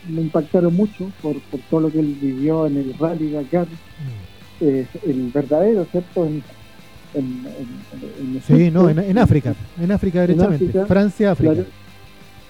me 0.09 0.21
impactaron 0.21 0.75
mucho 0.75 1.11
por, 1.23 1.39
por 1.41 1.61
todo 1.71 1.81
lo 1.81 1.91
que 1.91 2.01
él 2.01 2.17
vivió 2.21 2.67
en 2.67 2.77
el 2.79 2.95
Rally 2.99 3.31
Dakar. 3.31 3.67
Mm. 3.67 4.65
el 5.09 5.31
verdadero, 5.33 5.85
¿cierto? 5.91 6.27
En, 6.27 6.43
sí, 8.47 8.71
no, 8.71 8.89
en, 8.89 9.19
África, 9.19 9.55
en 9.81 9.93
África 9.93 10.21
derechamente, 10.21 10.85
Francia, 10.87 11.33
África. 11.33 11.65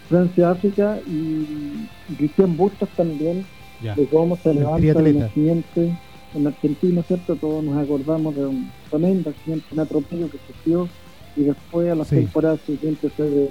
Francia, 0.08 0.50
África 0.50 0.98
y, 1.06 1.86
Cristian 2.16 2.56
Bustos 2.56 2.88
también, 2.96 3.44
de 3.80 4.06
cómo 4.06 4.36
se 4.36 4.54
levanta 4.54 5.00
el 5.00 5.22
accidente 5.22 5.96
en 6.34 6.46
Argentina, 6.46 7.02
¿cierto? 7.02 7.36
Todos 7.36 7.62
nos 7.62 7.76
acordamos 7.76 8.34
de 8.34 8.46
un 8.46 8.70
tremendo 8.90 9.30
accidente, 9.30 9.66
un 9.72 9.80
atropello 9.80 10.30
que 10.30 10.38
sufrió 10.46 10.88
y 11.36 11.44
después 11.44 11.90
a 11.90 11.94
las 11.94 12.08
temporadas 12.08 12.60
siguientes 12.60 13.12
fue 13.12 13.28
de 13.28 13.50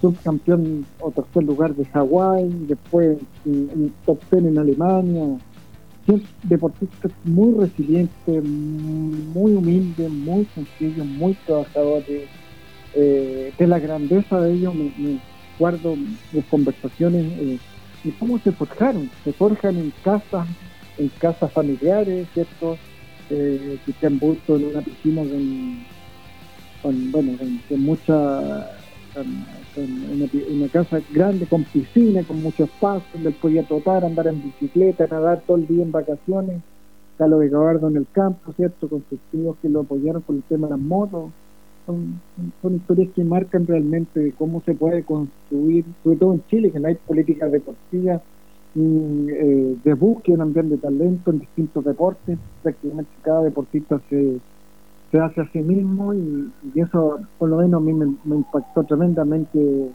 subcampeón 0.00 0.86
o 1.00 1.10
tercer 1.10 1.44
lugar 1.44 1.74
de 1.74 1.84
Hawái, 1.86 2.48
después 2.66 3.18
un 3.44 3.92
top 4.06 4.18
ten 4.30 4.46
en 4.46 4.58
Alemania. 4.58 5.38
deportista 6.44 7.08
muy 7.24 7.54
resiliente, 7.60 8.40
muy 8.40 9.52
humilde, 9.52 10.08
muy 10.08 10.46
sencillo, 10.54 11.04
muy 11.04 11.34
trabajador. 11.46 12.02
Eh, 12.92 13.52
de 13.56 13.66
la 13.68 13.78
grandeza 13.78 14.40
de 14.40 14.52
ellos 14.52 14.74
me, 14.74 15.20
guardo 15.58 15.94
mis 16.32 16.44
conversaciones 16.46 17.24
eh, 17.38 17.58
y 18.02 18.10
cómo 18.12 18.38
se 18.38 18.52
forjaron. 18.52 19.10
Se 19.22 19.32
forjan 19.32 19.76
en 19.76 19.92
casas, 20.02 20.48
en 20.98 21.08
casas 21.20 21.52
familiares, 21.52 22.26
¿cierto? 22.32 22.78
Eh, 23.28 23.78
Cristian 23.84 24.18
Burto 24.18 24.56
en 24.56 24.64
una 24.64 24.80
piscina 24.80 25.22
con, 25.22 25.84
bueno, 26.82 27.32
con, 27.68 27.80
mucha 27.82 28.70
una, 29.76 30.68
casa 30.68 31.00
grande 31.12 31.46
con 31.46 31.64
piscina, 31.64 32.22
con 32.24 32.42
mucho 32.42 32.64
espacio, 32.64 33.06
donde 33.14 33.30
él 33.30 33.36
podía 33.40 33.62
trotar, 33.64 34.04
andar 34.04 34.28
en 34.28 34.42
bicicleta, 34.42 35.06
nadar 35.10 35.42
todo 35.46 35.56
el 35.58 35.66
día 35.66 35.82
en 35.82 35.92
vacaciones. 35.92 36.62
Carlos 37.18 37.40
de 37.40 37.48
Gabardo 37.50 37.88
en 37.88 37.96
el 37.96 38.06
campo, 38.12 38.52
¿cierto? 38.54 38.88
Con 38.88 39.04
sus 39.10 39.18
tíos 39.30 39.54
que 39.60 39.68
lo 39.68 39.80
apoyaron 39.80 40.22
con 40.22 40.36
el 40.36 40.42
tema 40.44 40.68
de 40.68 40.70
las 40.72 40.80
motos. 40.80 41.30
Son, 41.84 42.20
son 42.62 42.76
historias 42.76 43.10
que 43.14 43.24
marcan 43.24 43.66
realmente 43.66 44.32
cómo 44.38 44.62
se 44.62 44.74
puede 44.74 45.04
construir, 45.04 45.84
sobre 46.02 46.16
todo 46.16 46.32
en 46.32 46.46
Chile, 46.46 46.70
que 46.70 46.80
no 46.80 46.88
hay 46.88 46.94
políticas 46.94 47.52
deportivas 47.52 48.22
eh, 48.76 49.76
de 49.82 49.94
búsqueda 49.94 50.38
también 50.38 50.70
de 50.70 50.78
talento 50.78 51.30
en 51.30 51.40
distintos 51.40 51.84
deportes. 51.84 52.38
Prácticamente 52.62 53.10
cada 53.22 53.42
deportista 53.42 54.00
se 54.08 54.38
se 55.10 55.18
hace 55.18 55.40
a 55.40 55.52
sí 55.52 55.58
mismo 55.60 56.14
y, 56.14 56.50
eso 56.74 57.20
por 57.38 57.48
lo 57.48 57.58
menos 57.58 57.80
a 57.80 57.84
mí 57.84 57.92
me, 57.92 58.36
impactó 58.36 58.84
tremendamente 58.84 59.90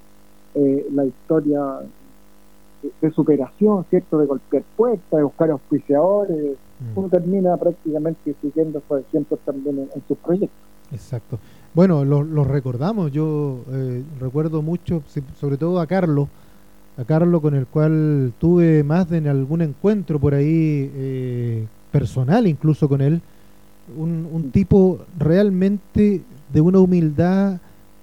eh, 0.56 0.88
la 0.94 1.06
historia 1.06 1.80
de, 3.02 3.12
superación, 3.12 3.86
¿cierto? 3.90 4.20
De 4.20 4.26
golpear 4.26 4.64
puertas, 4.76 5.18
de 5.18 5.24
buscar 5.24 5.52
auspiciadores. 5.52 6.58
Mm. 6.80 7.00
Uno 7.00 7.10
termina 7.10 7.58
prácticamente 7.58 8.36
siguiendo 8.42 8.80
esos 8.80 9.02
ejemplos 9.02 9.40
también 9.46 9.90
en, 9.94 10.04
sus 10.08 10.18
proyectos. 10.18 10.58
Exacto. 10.92 11.40
Bueno, 11.74 12.06
los 12.06 12.48
recordamos. 12.48 13.12
Yo 13.12 13.60
eh, 13.72 14.04
recuerdo 14.20 14.62
mucho, 14.62 15.02
sobre 15.40 15.58
todo 15.58 15.80
a 15.80 15.88
Carlos, 15.88 16.30
a 16.98 17.04
Carlos 17.04 17.42
con 17.42 17.56
el 17.56 17.68
cual 17.68 18.34
tuve 18.38 18.84
más 18.84 19.10
de 19.10 19.18
en 19.18 19.28
algún 19.28 19.62
encuentro 19.62 20.20
por 20.20 20.34
ahí 20.34 20.92
eh, 20.94 21.66
personal, 21.92 22.48
incluso 22.48 22.88
con 22.88 23.02
él 23.02 23.22
un, 23.98 24.52
tipo 24.52 25.00
realmente 25.18 26.22
de 26.52 26.62
una 26.62 26.80
humildad 26.80 27.60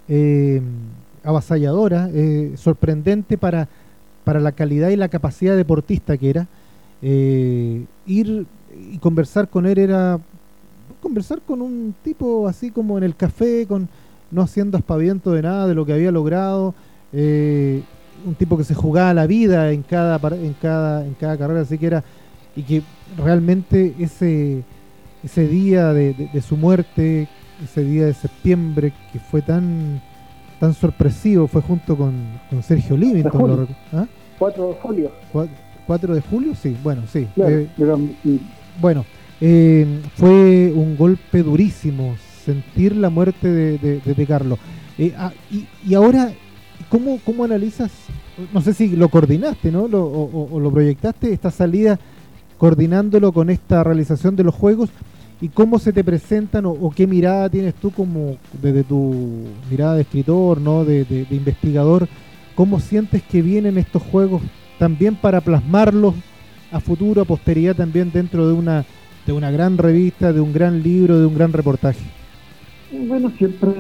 eh, 0.09 0.61
avasalladora, 1.25 2.09
eh, 2.13 2.53
sorprendente 2.57 3.39
para, 3.39 3.69
para 4.25 4.41
la 4.41 4.53
calidad 4.53 4.91
y 4.91 4.97
la 4.97 5.09
capacidad 5.09 5.57
deportista 5.57 6.17
que 6.17 6.31
era. 6.31 6.47
Eh, 7.03 7.85
ir 8.07 8.47
y 8.93 8.99
conversar 8.99 9.49
con 9.49 9.67
él 9.67 9.79
era 9.79 10.21
conversar 11.01 11.43
con 11.43 11.61
un 11.61 11.95
tipo 12.05 12.47
así 12.47 12.71
como 12.71 12.97
en 12.97 13.05
el 13.05 13.17
café, 13.17 13.67
con 13.67 13.89
no 14.31 14.43
haciendo 14.43 14.79
aspaviento 14.79 15.33
de 15.33 15.43
nada 15.43 15.67
de 15.67 15.75
lo 15.75 15.85
que 15.85 15.93
había 15.93 16.13
logrado, 16.13 16.75
un 17.13 18.35
tipo 18.39 18.57
que 18.57 18.65
se 18.65 18.75
jugaba 18.75 19.13
la 19.13 19.27
vida 19.27 19.73
en 19.73 19.83
cada 19.83 20.17
en 20.37 20.55
cada 20.55 21.05
en 21.05 21.15
cada 21.15 21.37
carrera, 21.37 21.61
así 21.63 21.77
que 21.77 21.87
era 21.87 22.05
y 22.55 22.63
que 22.63 22.83
realmente 23.17 23.95
ese 23.99 24.63
ese 25.23 25.47
día 25.47 25.93
de, 25.93 26.43
su 26.47 26.57
muerte, 26.57 27.29
ese 27.63 27.85
día 27.85 28.07
de 28.07 28.15
septiembre 28.15 28.93
que 29.13 29.19
fue 29.19 29.43
tan 29.43 30.01
tan 30.59 30.75
sorpresivo, 30.75 31.49
fue 31.49 31.61
junto 31.61 31.97
con, 31.97 32.15
Sergio 32.63 32.97
Livington. 32.97 33.67
4 34.39 34.65
¿ah? 34.65 34.69
de 34.69 34.75
julio. 34.81 35.13
4, 35.87 36.15
de 36.15 36.21
julio, 36.21 36.55
sí, 36.55 36.77
bueno, 36.85 37.03
sí. 37.13 37.27
Eh, 37.37 37.69
bueno, 38.81 39.05
eh, 39.41 40.01
fue 40.15 40.73
un 40.73 40.97
golpe 40.97 41.43
durísimo 41.43 42.15
sentir 42.45 42.95
la 42.95 43.11
muerte 43.11 43.49
de, 43.49 44.01
de, 44.01 44.27
Carlos. 44.27 44.59
Eh, 44.99 45.13
ah, 45.19 45.33
y, 45.51 45.95
ahora, 45.95 46.33
¿cómo, 46.89 47.19
¿cómo 47.25 47.43
analizas? 47.43 47.91
No 48.53 48.61
sé 48.61 48.73
si 48.73 48.91
lo 48.91 49.09
coordinaste, 49.09 49.73
¿no? 49.73 49.83
o, 49.85 50.61
lo 50.61 50.71
proyectaste, 50.71 51.33
esta 51.33 51.51
salida 51.51 51.99
coordinándolo 52.63 53.33
con 53.33 53.51
esta 53.51 53.83
realización 53.83 54.37
de 54.37 54.45
los 54.45 54.55
juegos 54.55 54.89
y 55.41 55.49
cómo 55.49 55.81
se 55.81 55.93
te 55.93 56.05
presentan 56.05 56.65
o, 56.65 56.93
qué 56.95 57.09
mirada 57.09 57.51
tienes 57.51 57.75
tú 57.75 57.91
como 57.91 58.37
desde 58.63 58.85
tu 58.85 59.49
mirada 59.69 59.97
de 59.97 60.03
escritor, 60.03 60.61
no 60.61 60.85
de, 60.85 61.27
investigador, 61.33 62.07
cómo 62.55 62.79
sientes 62.79 63.21
que 63.25 63.43
vienen 63.43 63.79
estos 63.79 64.01
juegos 64.01 64.43
también 64.79 65.17
para 65.17 65.41
plasmarlos 65.41 66.15
a 66.71 66.79
futuro, 66.79 67.23
a 67.23 67.25
posteridad 67.25 67.75
también 67.75 68.13
dentro 68.13 68.47
de 68.47 68.53
una 68.53 68.85
de 69.27 69.33
una 69.33 69.51
gran 69.51 69.77
revista, 69.77 70.33
de 70.33 70.41
un 70.41 70.53
gran 70.53 70.85
libro, 70.85 71.19
de 71.19 71.27
un 71.27 71.35
gran 71.35 71.53
reportaje. 71.53 72.22
Bueno, 72.93 73.33
siempre, 73.39 73.71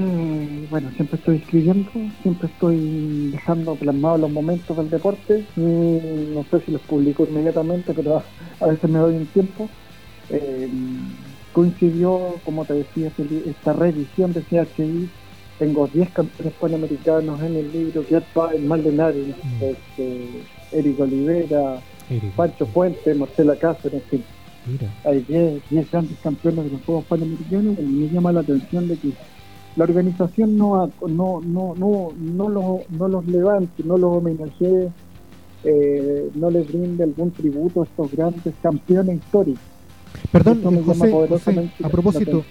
bueno, 0.71 0.90
siempre 0.97 1.19
estoy 1.19 1.37
escribiendo, 1.37 1.90
siempre 2.23 2.49
estoy 2.49 3.31
dejando 3.31 3.75
plasmados 3.75 4.21
los 4.21 4.31
momentos 4.31 4.75
del 4.75 4.88
deporte. 4.88 5.45
No 5.54 6.45
sé 6.50 6.61
si 6.64 6.73
los 6.73 6.81
publico 6.81 7.26
inmediatamente, 7.28 7.92
pero 7.92 8.23
a, 8.61 8.66
veces 8.66 8.88
me 8.88 8.99
doy 8.99 9.16
un 9.16 9.26
tiempo. 9.26 9.69
Eh, 10.31 10.66
coincidió, 11.52 12.37
como 12.42 12.64
te 12.64 12.73
decía, 12.73 13.11
esta 13.47 13.75
revisión 13.75 14.33
de 14.33 14.42
CHI. 14.45 15.11
Tengo 15.59 15.87
10 15.87 16.11
campeones 16.11 16.54
panamericanos 16.54 17.42
en 17.42 17.57
el 17.57 17.71
libro, 17.71 18.07
que 18.07 18.16
el 18.16 18.64
Maldonado, 18.64 19.14
mm. 19.14 19.62
este, 19.62 20.26
Eric 20.73 20.99
Olivera, 20.99 21.81
Pancho 22.35 22.66
Fuente, 22.66 23.14
Marcela 23.14 23.57
Cáceres, 23.57 24.02
en 24.04 24.09
fin. 24.09 24.25
Hay 25.04 25.21
10 25.71 25.90
grandes 25.90 26.19
campeones 26.23 26.64
de 26.64 26.71
los 26.73 26.83
Juegos 26.85 27.04
Panamericanos. 27.04 27.78
Y 27.78 27.83
me 27.83 28.09
llama 28.09 28.33
la 28.33 28.40
atención 28.40 28.88
de 28.88 28.97
que 28.97 29.12
la 29.76 29.85
organización 29.85 30.57
no 30.57 30.90
no 31.09 31.40
no 31.40 31.75
no 31.75 32.12
no 32.19 32.49
los, 32.49 32.90
no 32.90 33.09
los 33.09 33.26
levante, 33.26 33.83
no 33.85 33.97
los 33.97 34.16
homenajee, 34.19 34.90
eh, 35.64 36.31
no 36.35 36.50
les 36.50 36.69
brinde 36.69 37.04
algún 37.04 37.31
tributo 37.31 37.83
a 37.83 37.85
estos 37.85 38.11
grandes 38.12 38.54
campeones 38.62 39.16
históricos. 39.16 39.62
Perdón, 40.31 40.85
José, 40.85 41.71
a 41.83 41.88
propósito, 41.88 42.45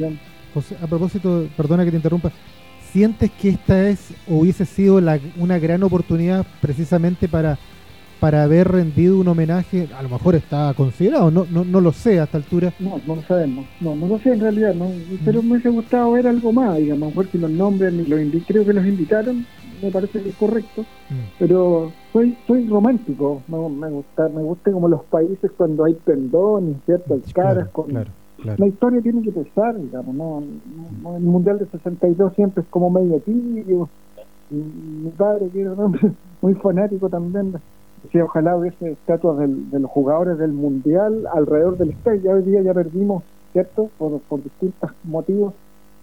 a 0.81 0.87
propósito, 0.87 1.47
perdona 1.55 1.85
que 1.85 1.91
te 1.91 1.97
interrumpa, 1.97 2.31
¿sientes 2.91 3.29
que 3.31 3.49
esta 3.49 3.87
es 3.87 4.13
hubiese 4.27 4.65
sido 4.65 4.99
una 5.37 5.59
gran 5.59 5.83
oportunidad 5.83 6.45
precisamente 6.59 7.27
para 7.27 7.59
para 8.21 8.43
haber 8.43 8.67
rendido 8.67 9.19
un 9.19 9.27
homenaje, 9.27 9.89
a 9.97 10.03
lo 10.03 10.07
mejor 10.07 10.35
está 10.35 10.71
considerado, 10.75 11.31
no, 11.31 11.47
no, 11.49 11.65
no 11.65 11.81
lo 11.81 11.91
sé 11.91 12.19
a 12.19 12.25
esta 12.25 12.37
altura. 12.37 12.71
No, 12.79 13.01
no 13.07 13.15
lo 13.15 13.23
sabemos, 13.23 13.65
no, 13.81 13.95
no 13.95 14.05
lo 14.05 14.19
sé 14.19 14.31
en 14.31 14.41
realidad, 14.41 14.75
no, 14.75 14.91
pero 15.25 15.41
me 15.41 15.53
hubiese 15.53 15.69
gustado 15.69 16.11
ver 16.11 16.27
algo 16.27 16.53
más, 16.53 16.77
digamos, 16.77 17.01
a 17.01 17.05
lo 17.05 17.09
mejor 17.09 17.31
si 17.31 17.39
los 17.39 17.49
nombres, 17.49 17.91
los 17.91 18.43
creo 18.45 18.63
que 18.63 18.73
los 18.73 18.85
invitaron, 18.85 19.43
me 19.81 19.89
parece 19.89 20.21
que 20.21 20.29
es 20.29 20.35
correcto, 20.35 20.83
mm. 20.83 21.15
pero 21.39 21.91
soy 22.13 22.37
soy 22.45 22.67
romántico, 22.67 23.41
me, 23.47 23.57
me 23.69 23.89
gusta 23.89 24.29
me 24.29 24.43
gusta 24.43 24.71
como 24.71 24.87
los 24.87 25.03
países 25.05 25.49
cuando 25.57 25.85
hay 25.85 25.95
pendones, 25.95 26.75
¿cierto? 26.85 27.15
Hay 27.15 27.21
caras 27.33 27.69
con... 27.69 27.91
La 28.43 28.67
historia 28.67 29.01
tiene 29.01 29.21
que 29.21 29.31
pesar, 29.31 29.79
digamos, 29.79 30.15
¿no? 30.15 30.43
El 31.15 31.21
Mundial 31.21 31.59
de 31.59 31.67
62 31.67 32.33
siempre 32.33 32.63
es 32.63 32.69
como 32.69 32.89
medio 32.89 33.19
tibio, 33.19 33.87
mi 34.51 35.09
padre 35.11 35.49
que 35.49 35.61
era 35.61 35.73
un 35.73 35.79
hombre 35.79 36.11
muy 36.41 36.53
fanático 36.55 37.09
también 37.09 37.53
Sí, 38.11 38.19
ojalá 38.19 38.57
hubiese 38.57 38.91
estatuas 38.91 39.37
de 39.37 39.79
los 39.79 39.91
jugadores 39.91 40.37
del 40.37 40.53
mundial 40.53 41.27
alrededor 41.33 41.77
del 41.77 41.91
estadio. 41.91 42.21
Ya 42.21 42.33
hoy 42.33 42.43
día 42.43 42.61
ya 42.61 42.73
perdimos, 42.73 43.23
¿cierto? 43.53 43.89
Por, 43.97 44.19
por 44.21 44.43
distintos 44.43 44.91
motivos 45.03 45.53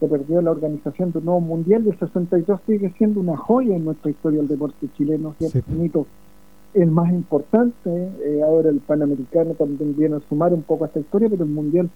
se 0.00 0.06
perdió 0.06 0.40
la 0.40 0.52
organización 0.52 1.10
de 1.12 1.18
un 1.18 1.24
nuevo 1.24 1.40
mundial 1.40 1.84
y 1.84 1.90
el 1.90 1.98
62 1.98 2.60
sigue 2.66 2.94
siendo 2.98 3.20
una 3.20 3.36
joya 3.36 3.74
en 3.74 3.84
nuestra 3.84 4.10
historia 4.10 4.38
del 4.38 4.48
deporte 4.48 4.86
chileno, 4.96 5.34
¿cierto? 5.38 6.06
el 6.74 6.90
más 6.90 7.10
importante. 7.10 8.10
Eh, 8.24 8.42
ahora 8.44 8.70
el 8.70 8.80
Panamericano 8.80 9.54
también 9.54 9.96
viene 9.96 10.16
a 10.16 10.20
sumar 10.28 10.52
un 10.52 10.62
poco 10.62 10.84
a 10.84 10.86
esta 10.88 11.00
historia, 11.00 11.28
pero 11.28 11.44
el 11.44 11.50
mundial, 11.50 11.90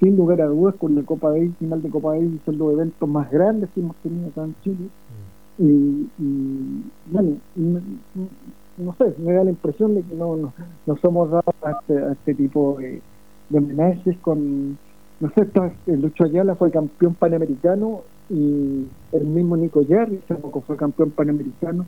sin 0.00 0.16
lugar 0.16 0.40
a 0.42 0.46
dudas, 0.46 0.74
con 0.76 0.94
la 0.94 1.02
Copa 1.02 1.30
Davis, 1.30 1.56
final 1.58 1.82
de 1.82 1.90
Copa 1.90 2.12
Davis, 2.12 2.40
son 2.44 2.58
los 2.58 2.72
eventos 2.72 3.08
más 3.08 3.30
grandes 3.30 3.70
que 3.74 3.80
hemos 3.80 3.96
tenido 3.96 4.28
acá 4.28 4.44
en 4.44 4.54
Chile. 4.62 4.88
Mm. 5.58 5.64
Y, 5.64 6.10
y, 6.20 6.84
bueno, 7.10 7.36
no 8.78 8.94
sé, 8.96 9.14
me 9.18 9.32
da 9.32 9.44
la 9.44 9.50
impresión 9.50 9.94
de 9.94 10.02
que 10.02 10.14
no, 10.14 10.52
no, 10.86 10.96
somos 10.98 11.30
dados 11.30 11.54
a 11.62 11.72
este, 11.72 12.12
este 12.12 12.34
tipo 12.34 12.76
de, 12.78 13.00
de, 13.48 13.58
homenajes 13.58 14.16
con, 14.18 14.78
no 15.20 15.30
sé, 15.34 15.46
el 15.86 16.00
Lucho 16.00 16.24
Ayala 16.24 16.54
fue 16.54 16.70
campeón 16.70 17.14
panamericano 17.14 18.02
y 18.30 18.86
el 19.12 19.24
mismo 19.24 19.56
Nico 19.56 19.82
Yarri 19.82 20.20
tampoco 20.28 20.60
fue 20.60 20.76
campeón 20.76 21.10
panamericano, 21.10 21.86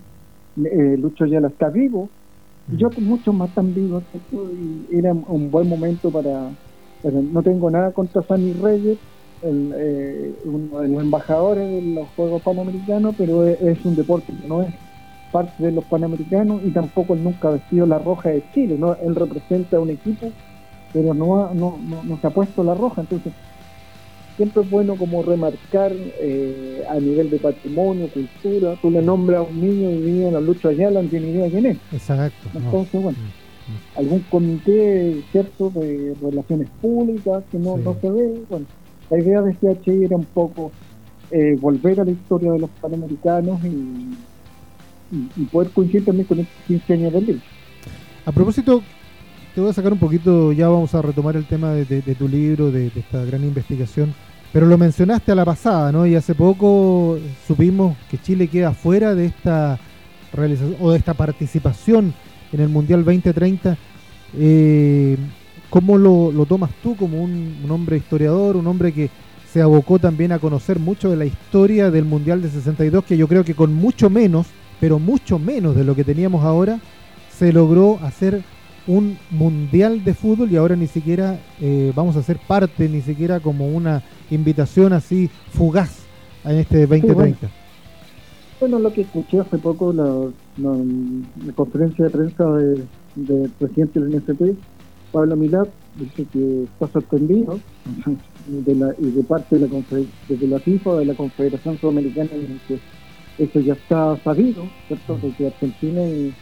eh, 0.65 0.97
Lucho 0.99 1.25
Ayala 1.25 1.49
está 1.49 1.69
vivo, 1.69 2.09
y 2.73 2.77
yo 2.77 2.89
mm. 2.89 3.03
muchos 3.05 3.35
más 3.35 3.51
están 3.51 3.75
vivos, 3.75 4.03
y 4.33 4.97
era 4.97 5.13
un 5.13 5.51
buen 5.51 5.69
momento 5.69 6.11
para, 6.11 6.51
no 7.05 7.43
tengo 7.43 7.71
nada 7.71 7.93
contra 7.93 8.23
Fanny 8.23 8.53
Reyes, 8.55 8.99
el, 9.43 9.73
eh, 9.75 10.35
uno 10.45 10.81
de 10.81 10.89
los 10.89 11.03
embajadores 11.03 11.71
de 11.71 11.95
los 11.95 12.09
Juegos 12.11 12.43
Panamericanos, 12.43 13.15
pero 13.17 13.47
es, 13.47 13.85
un 13.85 13.97
deporte 13.97 14.33
que 14.33 14.49
no 14.49 14.63
es 14.63 14.75
parte 15.31 15.63
de 15.63 15.73
los 15.73 15.85
Panamericanos 15.85 16.63
y 16.65 16.71
tampoco 16.71 17.15
él 17.15 17.25
nunca 17.25 17.49
ha 17.49 17.53
vestido 17.53 17.87
la 17.87 17.99
roja 17.99 18.31
de 18.31 18.43
Chile, 18.53 18.77
¿no? 18.79 18.97
él 18.97 19.15
representa 19.15 19.77
a 19.77 19.81
un 19.81 19.91
equipo, 19.91 20.31
pero 20.93 21.15
no, 21.15 21.53
no, 21.55 21.79
no, 21.83 22.19
se 22.21 22.27
ha 22.27 22.31
puesto 22.31 22.65
la 22.65 22.75
roja, 22.75 23.03
entonces 23.03 23.33
siempre 24.37 24.63
es 24.63 24.71
bueno 24.71 24.97
como 24.97 25.23
remarcar 25.23 25.93
eh, 26.21 26.85
a 26.89 26.95
nivel 26.99 27.31
de 27.31 27.39
patrimonio, 27.39 28.09
cultura, 28.09 28.77
tú 28.81 28.91
le 28.91 29.03
nombras 29.03 29.41
a 29.41 29.43
un 29.43 29.61
niño 29.61 29.91
y 29.91 30.03
viene 30.03 30.29
en 30.29 30.35
la 30.35 30.41
lucha 30.41 30.71
allá, 30.71 30.91
no 30.91 31.03
tiene 31.03 31.29
idea 31.29 31.51
quién 31.51 31.67
es. 31.67 31.79
Exacto. 31.93 32.49
Entonces, 32.55 33.03
bueno, 33.03 33.19
algún 33.97 34.21
comité, 34.31 35.23
¿cierto?, 35.31 35.71
de 35.71 36.17
relaciones 36.23 36.69
públicas 36.81 37.45
que 37.51 37.59
no, 37.59 37.77
no 37.77 37.95
se 38.01 38.11
ve, 38.11 38.41
bueno 38.49 38.67
la 39.11 39.19
idea 39.19 39.43
de 39.43 39.57
CHI 39.57 40.05
era 40.05 40.17
un 40.17 40.25
poco 40.25 40.71
eh, 41.31 41.57
volver 41.61 42.01
a 42.01 42.05
la 42.05 42.13
historia 42.13 42.53
de 42.53 42.61
los 42.61 42.71
panamericanos 42.81 43.63
y, 43.65 44.17
poder 45.51 45.71
coincidir 45.71 46.05
también 46.05 46.27
con 46.27 46.39
estos 46.39 46.57
15 46.67 46.93
años 46.93 47.13
del 47.13 47.27
libro. 47.27 47.43
A 48.27 48.33
propósito, 48.33 48.83
te 49.55 49.61
voy 49.61 49.71
a 49.71 49.73
sacar 49.73 49.93
un 49.93 49.99
poquito, 49.99 50.53
ya 50.53 50.69
vamos 50.69 50.95
a 50.95 51.03
retomar 51.03 51.37
el 51.37 51.45
tema 51.45 51.73
de, 51.73 52.15
tu 52.19 52.29
libro, 52.29 52.71
de, 52.71 52.87
esta 52.95 53.25
gran 53.25 53.43
investigación, 53.43 54.15
pero 54.53 54.67
lo 54.67 54.79
mencionaste 54.79 55.33
a 55.33 55.35
la 55.35 55.45
pasada, 55.45 55.91
¿no? 55.93 56.07
Y 56.07 56.15
hace 56.15 56.35
poco 56.35 57.19
supimos 57.47 57.97
que 58.11 58.19
Chile 58.19 58.49
queda 58.49 58.73
fuera 58.73 59.15
de 59.15 59.27
esta 59.27 59.79
realización 60.33 60.77
o 60.81 60.93
de 60.93 60.99
esta 60.99 61.15
participación 61.15 62.15
en 62.53 62.61
el 62.61 62.69
Mundial 62.69 63.05
2030. 63.05 63.77
Eh, 64.39 65.17
¿Cómo 65.69 65.99
lo, 65.99 66.47
tomas 66.47 66.71
tú 66.83 66.97
como 66.97 67.23
un, 67.23 67.55
hombre 67.71 67.97
historiador, 67.97 68.57
un 68.57 68.67
hombre 68.67 68.93
que 68.93 69.09
se 69.53 69.63
abocó 69.63 69.99
también 69.99 70.33
a 70.33 70.39
conocer 70.39 70.79
mucho 70.79 71.11
de 71.11 71.17
la 71.17 71.25
historia 71.25 71.91
del 71.91 72.05
Mundial 72.05 72.43
de 72.43 72.51
62, 72.51 73.05
que 73.05 73.17
yo 73.17 73.29
creo 73.29 73.45
que 73.45 73.55
con 73.55 73.73
mucho 73.73 74.11
menos, 74.11 74.47
pero 74.81 74.99
mucho 74.99 75.39
menos 75.39 75.77
de 75.77 75.85
lo 75.85 75.95
que 75.95 76.05
teníamos 76.05 76.45
ahora, 76.45 76.81
se 77.31 77.53
logró 77.53 77.99
hacer 78.03 78.43
un 78.87 79.19
Mundial 79.31 80.03
de 80.03 80.15
fútbol 80.15 80.51
y 80.51 80.57
ahora 80.57 80.75
ni 80.75 80.87
siquiera 80.87 81.39
eh, 81.61 81.93
vamos 81.95 82.17
a 82.17 82.23
ser 82.23 82.39
parte, 82.39 82.89
ni 82.89 83.03
siquiera 83.03 83.39
como 83.39 83.69
una 83.69 84.03
invitación 84.31 84.93
así 84.93 85.31
fugaz 85.53 86.01
en 86.45 86.57
este 86.57 86.87
2030? 86.87 87.49
bueno. 88.59 88.79
lo 88.79 88.93
que 88.93 89.03
escuché 89.03 89.41
hace 89.41 89.59
poco, 89.59 89.93
la, 89.93 90.05
la, 90.57 91.53
conferencia 91.55 92.07
de 92.07 92.11
prensa 92.11 92.45
del 92.57 92.87
de 93.17 93.49
presidente 93.59 94.01
del 94.01 94.17
NSP, 94.17 94.59
Pablo 95.13 95.37
Milad 95.37 95.69
dice 95.99 96.25
que 96.33 96.65
está 96.65 96.87
sorprendido 96.89 97.59
de 98.47 98.75
la, 98.75 98.95
y 98.99 99.11
de 99.11 99.23
parte 99.25 99.59
de 99.59 99.69
la, 99.69 99.85
de 100.29 100.47
la 100.47 100.59
FIFA, 100.59 100.97
de 100.97 101.05
la 101.05 101.15
Confederación 101.15 101.79
Sudamericana, 101.79 102.31
que 102.67 102.79
eso 103.41 103.61
ya 103.61 103.73
está 103.73 104.17
sabido, 104.23 104.69
¿cierto? 104.87 105.19
De 105.23 105.31
que 105.33 105.47
Argentina 105.47 106.03
y 106.03 106.33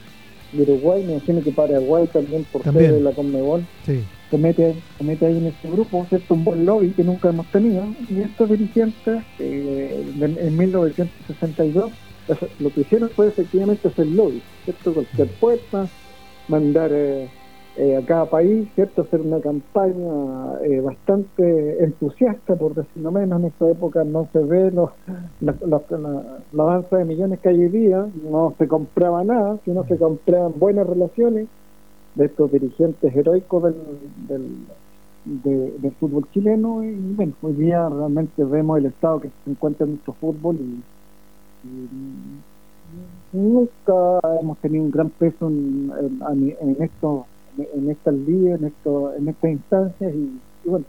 Uruguay, 0.58 1.04
me 1.04 1.12
imagino 1.12 1.42
que 1.42 1.52
Paraguay 1.52 2.06
también, 2.12 2.44
por 2.50 2.62
ser 2.62 2.72
de 2.72 3.00
la 3.00 3.12
Conmebol, 3.12 3.64
se, 3.84 4.02
mete, 4.36 4.74
mete 5.00 5.26
ahí 5.26 5.36
en 5.36 5.46
este 5.46 5.70
grupo, 5.70 6.06
¿cierto? 6.08 6.34
Un 6.34 6.44
buen 6.44 6.66
lobby 6.66 6.90
que 6.90 7.04
nunca 7.04 7.28
hemos 7.28 7.46
tenido. 7.46 7.84
Y 8.10 8.20
estos 8.20 8.50
dirigentes, 8.50 9.22
eh, 9.38 10.04
en, 10.20 10.56
1962, 10.56 11.92
lo 12.58 12.70
que 12.70 12.80
hicieron 12.80 13.10
fue 13.10 13.28
efectivamente 13.28 13.88
hacer 13.88 14.06
lobby, 14.06 14.42
¿cierto? 14.64 14.94
Cualquier 14.94 15.28
puerta, 15.28 15.88
mandar. 16.48 16.90
Eh, 16.92 17.28
eh, 17.78 17.96
a 17.96 18.04
cada 18.04 18.26
país, 18.26 18.68
¿cierto? 18.74 19.02
Hacer 19.02 19.20
una 19.20 19.40
campaña 19.40 20.60
eh, 20.64 20.80
bastante 20.80 21.84
entusiasta, 21.84 22.56
por 22.56 22.74
decirlo 22.74 23.12
menos. 23.12 23.38
En 23.38 23.46
esta 23.46 23.70
época 23.70 24.02
no 24.02 24.28
se 24.32 24.40
ve 24.40 24.72
los, 24.72 24.90
la, 25.40 25.54
la, 26.52 26.64
danza 26.64 26.96
de 26.96 27.04
millones 27.04 27.38
que 27.38 27.50
hay 27.50 27.60
hoy 27.60 27.68
día, 27.68 28.04
no 28.28 28.52
se 28.58 28.66
compraba 28.66 29.22
nada, 29.22 29.58
sino 29.64 29.84
se 29.84 29.96
compraban 29.96 30.54
buenas 30.56 30.88
relaciones 30.88 31.46
de 32.16 32.24
estos 32.24 32.50
dirigentes 32.50 33.14
heroicos 33.14 33.72
del, 34.26 34.66
del, 35.24 35.92
fútbol 36.00 36.28
chileno. 36.32 36.82
Y 36.82 36.96
bueno, 37.14 37.34
hoy 37.42 37.52
día 37.52 37.88
realmente 37.88 38.42
vemos 38.42 38.78
el 38.78 38.86
estado 38.86 39.20
que 39.20 39.30
se 39.44 39.50
encuentra 39.52 39.84
en 39.84 39.92
nuestro 39.92 40.14
fútbol 40.14 40.56
y, 40.56 40.82
nunca 43.32 44.18
hemos 44.40 44.58
tenido 44.58 44.82
un 44.82 44.90
gran 44.90 45.10
peso 45.10 45.46
en, 45.46 45.92
en, 46.28 46.56
en 46.60 46.82
esto 46.82 47.26
en 47.58 47.90
estas 47.90 48.14
líneas, 48.14 48.60
en, 48.60 48.68
esto, 48.68 49.14
en 49.14 49.28
estas 49.28 49.50
instancias 49.50 50.14
y, 50.14 50.40
bueno, 50.64 50.84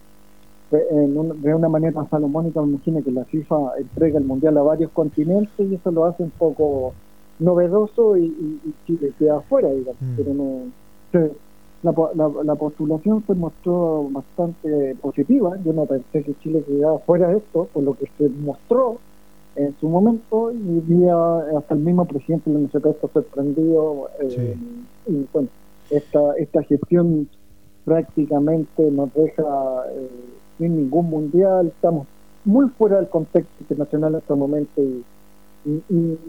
de 0.71 1.55
una 1.55 1.67
manera 1.67 2.05
salomónica 2.10 2.62
me 2.62 2.73
imagino 2.73 3.03
que 3.03 3.12
la 3.12 3.25
FIFA 3.25 3.77
entrega 3.79 4.19
el 4.19 4.25
Mundial 4.25 4.58
a 4.58 4.62
varios 4.62 4.91
continentes 4.91 5.51
y 5.60 5.75
eso 5.75 5.91
lo 5.91 6.05
hace 6.05 6.23
un 6.23 6.29
poco 6.32 6.93
novedoso 7.39 8.17
y, 8.17 8.60
Chile 8.86 9.13
queda 9.17 9.38
afuera, 9.38 9.69
digamos, 9.71 10.01
mm. 10.01 10.15
pero 10.15 10.34
no... 10.34 10.71
la, 11.82 12.43
la, 12.43 12.55
postulación 12.55 13.23
se 13.25 13.34
mostró 13.34 14.10
bastante 14.12 14.95
positiva. 15.01 15.58
Yo 15.65 15.73
no 15.73 15.86
pensé 15.86 16.23
que 16.23 16.36
Chile 16.39 16.63
quedara 16.67 16.99
fuera 16.99 17.29
de 17.29 17.38
esto, 17.38 17.67
por 17.73 17.84
lo 17.84 17.93
que 17.93 18.05
se 18.17 18.29
mostró 18.29 18.97
en 19.55 19.75
su 19.79 19.89
momento, 19.89 20.51
y 20.51 20.82
día 20.82 21.15
hasta 21.58 21.73
el 21.73 21.79
mismo 21.79 22.05
presidente 22.05 22.49
del 22.49 22.63
MSP 22.63 22.86
está 22.86 23.08
sorprendido. 23.08 24.10
Eh, 24.21 24.55
y 25.08 25.27
bueno, 25.34 25.49
esta, 25.89 26.34
esta 26.38 26.63
gestión 26.63 27.28
prácticamente 27.86 28.91
nos 28.91 29.13
deja 29.13 29.43
eh, 29.95 30.10
sin 30.58 30.78
ningún 30.78 31.10
mundial, 31.10 31.67
estamos 31.67 32.08
muy 32.45 32.69
fuera 32.69 32.97
del 32.97 33.10
contexto 33.10 33.52
internacional 33.62 34.13
en 34.13 34.19
este 34.19 34.34
momento 34.36 34.82
y, 34.82 35.04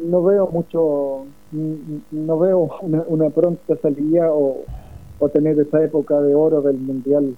no 0.04 0.24
veo 0.24 0.48
mucho, 0.48 1.24
no 2.10 2.38
veo 2.38 2.68
una, 2.82 3.30
pronta 3.30 3.76
salida 3.80 4.28
o, 4.32 4.64
tener 5.32 5.58
esa 5.60 5.84
época 5.84 6.20
de 6.20 6.34
oro 6.34 6.62
del 6.62 6.78
mundial. 6.78 7.36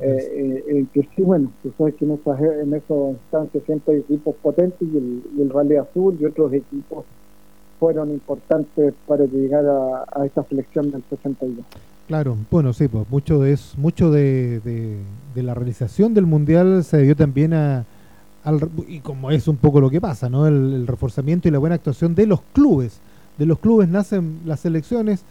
Eh, 0.00 0.64
eh, 0.68 0.86
que 0.92 1.08
sí, 1.16 1.22
bueno, 1.22 1.50
tú 1.62 1.72
sabes 1.78 1.94
que 1.94 2.04
en 2.04 2.12
esas, 2.12 2.38
en 2.38 2.74
esas 2.74 3.12
instancias 3.12 3.64
siempre 3.64 3.94
hay 3.94 4.00
equipos 4.00 4.36
potentes 4.42 4.82
y 4.82 4.96
el, 4.96 5.22
y 5.38 5.42
el 5.42 5.48
Rally 5.48 5.76
Azul 5.76 6.18
y 6.20 6.26
otros 6.26 6.52
equipos 6.52 7.06
fueron 7.82 8.10
importantes 8.10 8.94
para 9.08 9.24
llegar 9.24 9.64
a, 9.66 10.24
esta 10.24 10.44
selección 10.44 10.92
del 10.92 11.02
62. 11.10 11.64
Claro, 12.06 12.36
bueno, 12.48 12.72
sí, 12.72 12.86
pues 12.86 13.10
mucho 13.10 13.40
de 13.40 13.54
eso, 13.54 13.76
mucho 13.76 14.12
de, 14.12 14.60
de, 15.34 15.42
la 15.42 15.52
realización 15.52 16.14
del 16.14 16.24
mundial 16.24 16.84
se 16.84 16.98
debió 16.98 17.16
también 17.16 17.54
a, 17.54 17.84
al, 18.44 18.70
y 18.86 19.00
como 19.00 19.32
es 19.32 19.48
un 19.48 19.56
poco 19.56 19.80
lo 19.80 19.90
que 19.90 20.00
pasa, 20.00 20.30
¿no? 20.30 20.46
El, 20.46 20.86
reforzamiento 20.86 21.48
y 21.48 21.50
la 21.50 21.58
buena 21.58 21.74
actuación 21.74 22.14
de 22.14 22.28
los 22.28 22.42
clubes. 22.52 23.00
De 23.36 23.46
los 23.46 23.58
clubes 23.58 23.88
nacen 23.88 24.42
las 24.44 24.60
selecciones 24.60 25.24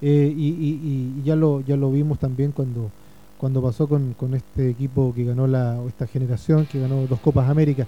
eh, 0.00 0.32
y, 0.32 0.46
y, 0.46 1.22
ya 1.24 1.34
lo 1.34 1.60
ya 1.62 1.76
lo 1.76 1.90
vimos 1.90 2.20
también 2.20 2.52
cuando 2.52 2.88
cuando 3.36 3.60
pasó 3.60 3.88
con, 3.88 4.14
con 4.14 4.34
este 4.34 4.70
equipo 4.70 5.12
que 5.12 5.24
ganó 5.24 5.48
la 5.48 5.80
esta 5.88 6.06
generación 6.06 6.66
que 6.66 6.78
ganó 6.78 7.04
dos 7.08 7.18
Copas 7.18 7.50
América. 7.50 7.84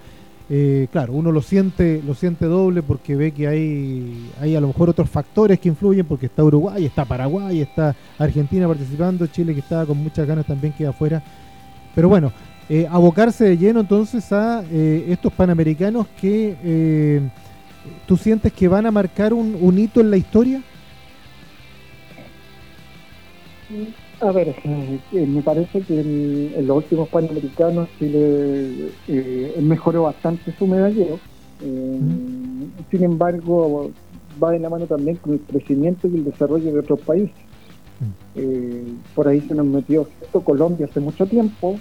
Eh, 0.51 0.89
claro, 0.91 1.13
uno 1.13 1.31
lo 1.31 1.43
siente, 1.43 2.03
lo 2.07 2.15
siente 2.15 2.47
doble 2.47 2.83
porque 2.83 3.17
ve 3.17 3.33
que 3.33 3.47
hay, 3.47 4.31
hay 4.41 4.57
a 4.57 4.61
lo 4.61 4.69
mejor 4.69 4.89
otros 4.89 5.11
factores 5.11 5.61
que 5.61 5.69
influyen, 5.69 6.07
porque 6.07 6.27
está 6.27 6.43
Uruguay, 6.43 6.87
está 6.87 7.05
Paraguay, 7.05 7.61
está 7.61 7.95
Argentina 8.19 8.67
participando, 8.67 9.27
Chile 9.27 9.53
que 9.53 9.61
estaba 9.61 9.85
con 9.85 9.99
muchas 9.99 10.27
ganas 10.27 10.47
también 10.47 10.73
queda 10.73 10.91
afuera. 10.91 11.23
Pero 11.95 12.09
bueno, 12.09 12.33
eh, 12.69 12.87
abocarse 12.91 13.45
de 13.45 13.59
lleno 13.59 13.81
entonces 13.81 14.33
a 14.33 14.65
eh, 14.71 15.07
estos 15.09 15.33
panamericanos 15.35 16.07
que 16.19 17.29
tú 18.07 18.17
sientes 18.17 18.53
que 18.53 18.69
van 18.69 18.87
a 18.87 18.91
marcar 18.91 19.35
un, 19.35 19.57
un 19.61 19.79
hito 19.79 20.01
en 20.01 20.11
la 20.11 20.17
historia. 20.17 20.63
A 24.21 24.33
ver, 24.33 24.49
eh, 24.49 24.99
eh, 25.13 25.27
me 25.27 25.43
parece 25.43 25.81
que 25.81 26.01
en, 26.01 26.67
los 26.67 26.79
últimos 26.79 27.09
Panamericanos 27.09 27.89
Chile 28.01 28.91
eh, 29.07 29.55
mejoró 29.61 30.05
bastante 30.05 30.53
su 30.59 30.67
medallero. 30.67 31.21
Sin 31.61 33.05
embargo, 33.05 33.91
va 34.43 34.53
de 34.53 34.59
la 34.59 34.71
mano 34.71 34.87
también 34.87 35.17
con 35.17 35.35
el 35.35 35.41
crecimiento 35.41 36.09
y 36.09 36.17
el 36.17 36.25
desarrollo 36.25 36.73
de 36.73 36.81
otros 36.81 37.01
países. 37.01 37.37
por 39.15 39.29
ahí 39.29 39.41
se 39.41 39.55
nos 39.55 39.67
metió 39.67 40.09
esto 40.21 40.41
Colombia 40.41 40.87
hace 40.87 41.01
mucho 41.01 41.27
tiempo. 41.27 41.79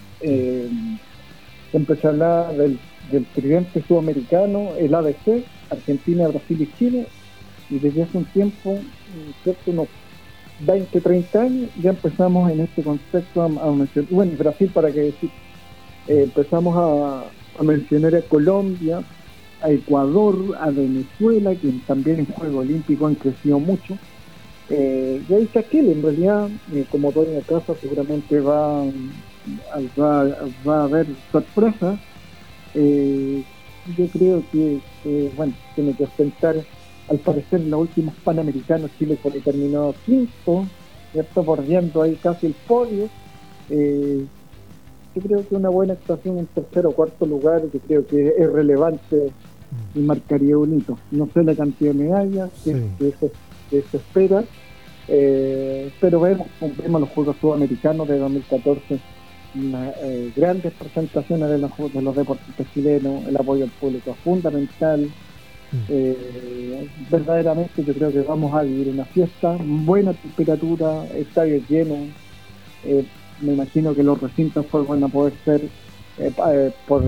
empezó 1.73 2.07
a 2.07 2.11
hablar 2.11 2.55
del, 2.55 2.79
del 3.11 3.25
tridente 3.25 3.83
sudamericano, 3.87 4.69
el 4.77 4.93
ABC, 4.93 5.43
Argentina, 5.71 6.27
Brasil 6.27 6.61
y 6.61 6.77
Chile. 6.77 7.07
Y 7.69 7.79
desde 7.79 8.03
hace 8.03 8.17
un 8.17 8.25
tiempo, 8.25 8.79
¿cierto? 9.43 9.71
unos 9.71 9.87
20, 10.59 11.01
30 11.01 11.41
años, 11.41 11.69
ya 11.81 11.91
empezamos 11.91 12.51
en 12.51 12.61
este 12.61 12.83
concepto 12.83 13.41
a, 13.41 13.71
mencionar, 13.71 14.11
bueno, 14.11 14.31
Brasil 14.37 14.71
para 14.73 14.91
qué 14.91 15.01
decir, 15.01 15.29
eh, 16.07 16.23
empezamos 16.23 16.75
a, 16.77 17.63
mencionar 17.63 18.15
a 18.15 18.21
Colombia, 18.21 19.01
a 19.61 19.71
Ecuador, 19.71 20.55
a 20.59 20.69
Venezuela, 20.69 21.55
que 21.55 21.73
también 21.87 22.19
en 22.19 22.25
Juego 22.27 22.59
Olímpico 22.59 23.07
han 23.07 23.15
crecido 23.15 23.59
mucho. 23.59 23.97
Eh, 24.69 25.23
y 25.27 25.33
ahí 25.33 25.49
aquel, 25.55 25.89
en 25.89 26.03
realidad, 26.03 26.49
eh, 26.73 26.85
como 26.89 27.11
todo 27.11 27.25
en 27.25 27.35
la 27.35 27.41
casa, 27.41 27.73
seguramente 27.79 28.39
va, 28.41 28.83
a 28.83 30.83
haber 30.83 31.07
sorpresas. 31.31 31.99
Eh, 32.73 33.43
yo 33.97 34.07
creo 34.07 34.43
que, 34.51 34.79
bueno, 35.35 35.53
tiene 35.75 35.93
que 35.93 36.03
ostentar, 36.03 36.55
al 37.09 37.17
parecer, 37.19 37.61
en 37.61 37.71
los 37.71 37.81
últimos 37.81 38.13
Panamericanos 38.23 38.91
Chile 38.97 39.17
fue 39.21 39.31
terminó 39.39 39.93
quinto, 40.05 40.65
¿cierto? 41.11 41.43
Bordeando 41.43 42.01
ahí 42.01 42.15
casi 42.15 42.47
el 42.47 42.55
podio. 42.67 43.09
Eh, 43.69 44.25
yo 45.15 45.21
creo 45.21 45.47
que 45.47 45.55
una 45.55 45.69
buena 45.69 45.93
actuación 45.93 46.37
en 46.37 46.45
tercer 46.47 46.85
o 46.85 46.91
cuarto 46.91 47.25
lugar, 47.25 47.63
que 47.71 47.79
creo 47.79 48.05
que 48.05 48.33
es 48.37 48.51
relevante 48.51 49.31
y 49.95 49.99
marcaría 49.99 50.57
un 50.57 50.77
hito. 50.77 50.97
No 51.11 51.27
sé 51.33 51.43
la 51.43 51.55
cantidad 51.55 51.93
de 51.93 52.03
medallas 52.03 52.49
que, 52.63 53.11
se, 53.71 53.97
espera, 53.97 54.43
eh, 55.07 55.91
pero 55.99 56.19
vemos, 56.19 56.47
vemos 56.59 57.01
los 57.01 57.09
Juegos 57.09 57.37
Sudamericanos 57.41 58.07
de 58.07 58.17
2014 58.19 58.99
eh, 59.55 60.31
grandes 60.35 60.73
presentaciones 60.73 61.49
de 61.49 61.57
los, 61.57 61.71
de 61.93 62.01
los 62.01 62.15
deportistas 62.15 62.67
chilenos, 62.73 63.25
el 63.25 63.35
apoyo 63.35 63.63
al 63.63 63.71
público 63.71 64.11
es 64.11 64.17
fundamental. 64.17 65.09
Mm. 65.71 65.77
Eh, 65.89 66.87
verdaderamente 67.09 67.83
yo 67.83 67.93
creo 67.93 68.11
que 68.11 68.21
vamos 68.21 68.53
a 68.53 68.63
vivir 68.63 68.89
una 68.89 69.05
fiesta, 69.05 69.57
buena 69.59 70.13
temperatura, 70.13 71.05
estadio 71.07 71.61
lleno. 71.67 71.95
Eh, 72.85 73.05
me 73.41 73.53
imagino 73.53 73.93
que 73.93 74.03
los 74.03 74.19
recintos 74.19 74.65
pues, 74.65 74.87
van 74.87 75.03
a 75.03 75.07
poder 75.07 75.33
ser 75.45 75.61
por, 76.87 77.03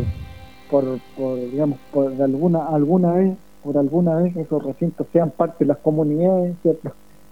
por, 0.69 0.99
por, 1.17 1.39
digamos, 1.39 1.79
por 1.91 2.21
alguna, 2.21 2.67
alguna 2.67 3.13
vez, 3.13 3.37
por 3.63 3.77
alguna 3.77 4.15
vez 4.15 4.35
esos 4.35 4.63
recintos 4.63 5.07
sean 5.11 5.31
parte 5.31 5.63
de 5.63 5.69
las 5.69 5.77
comunidades, 5.77 6.55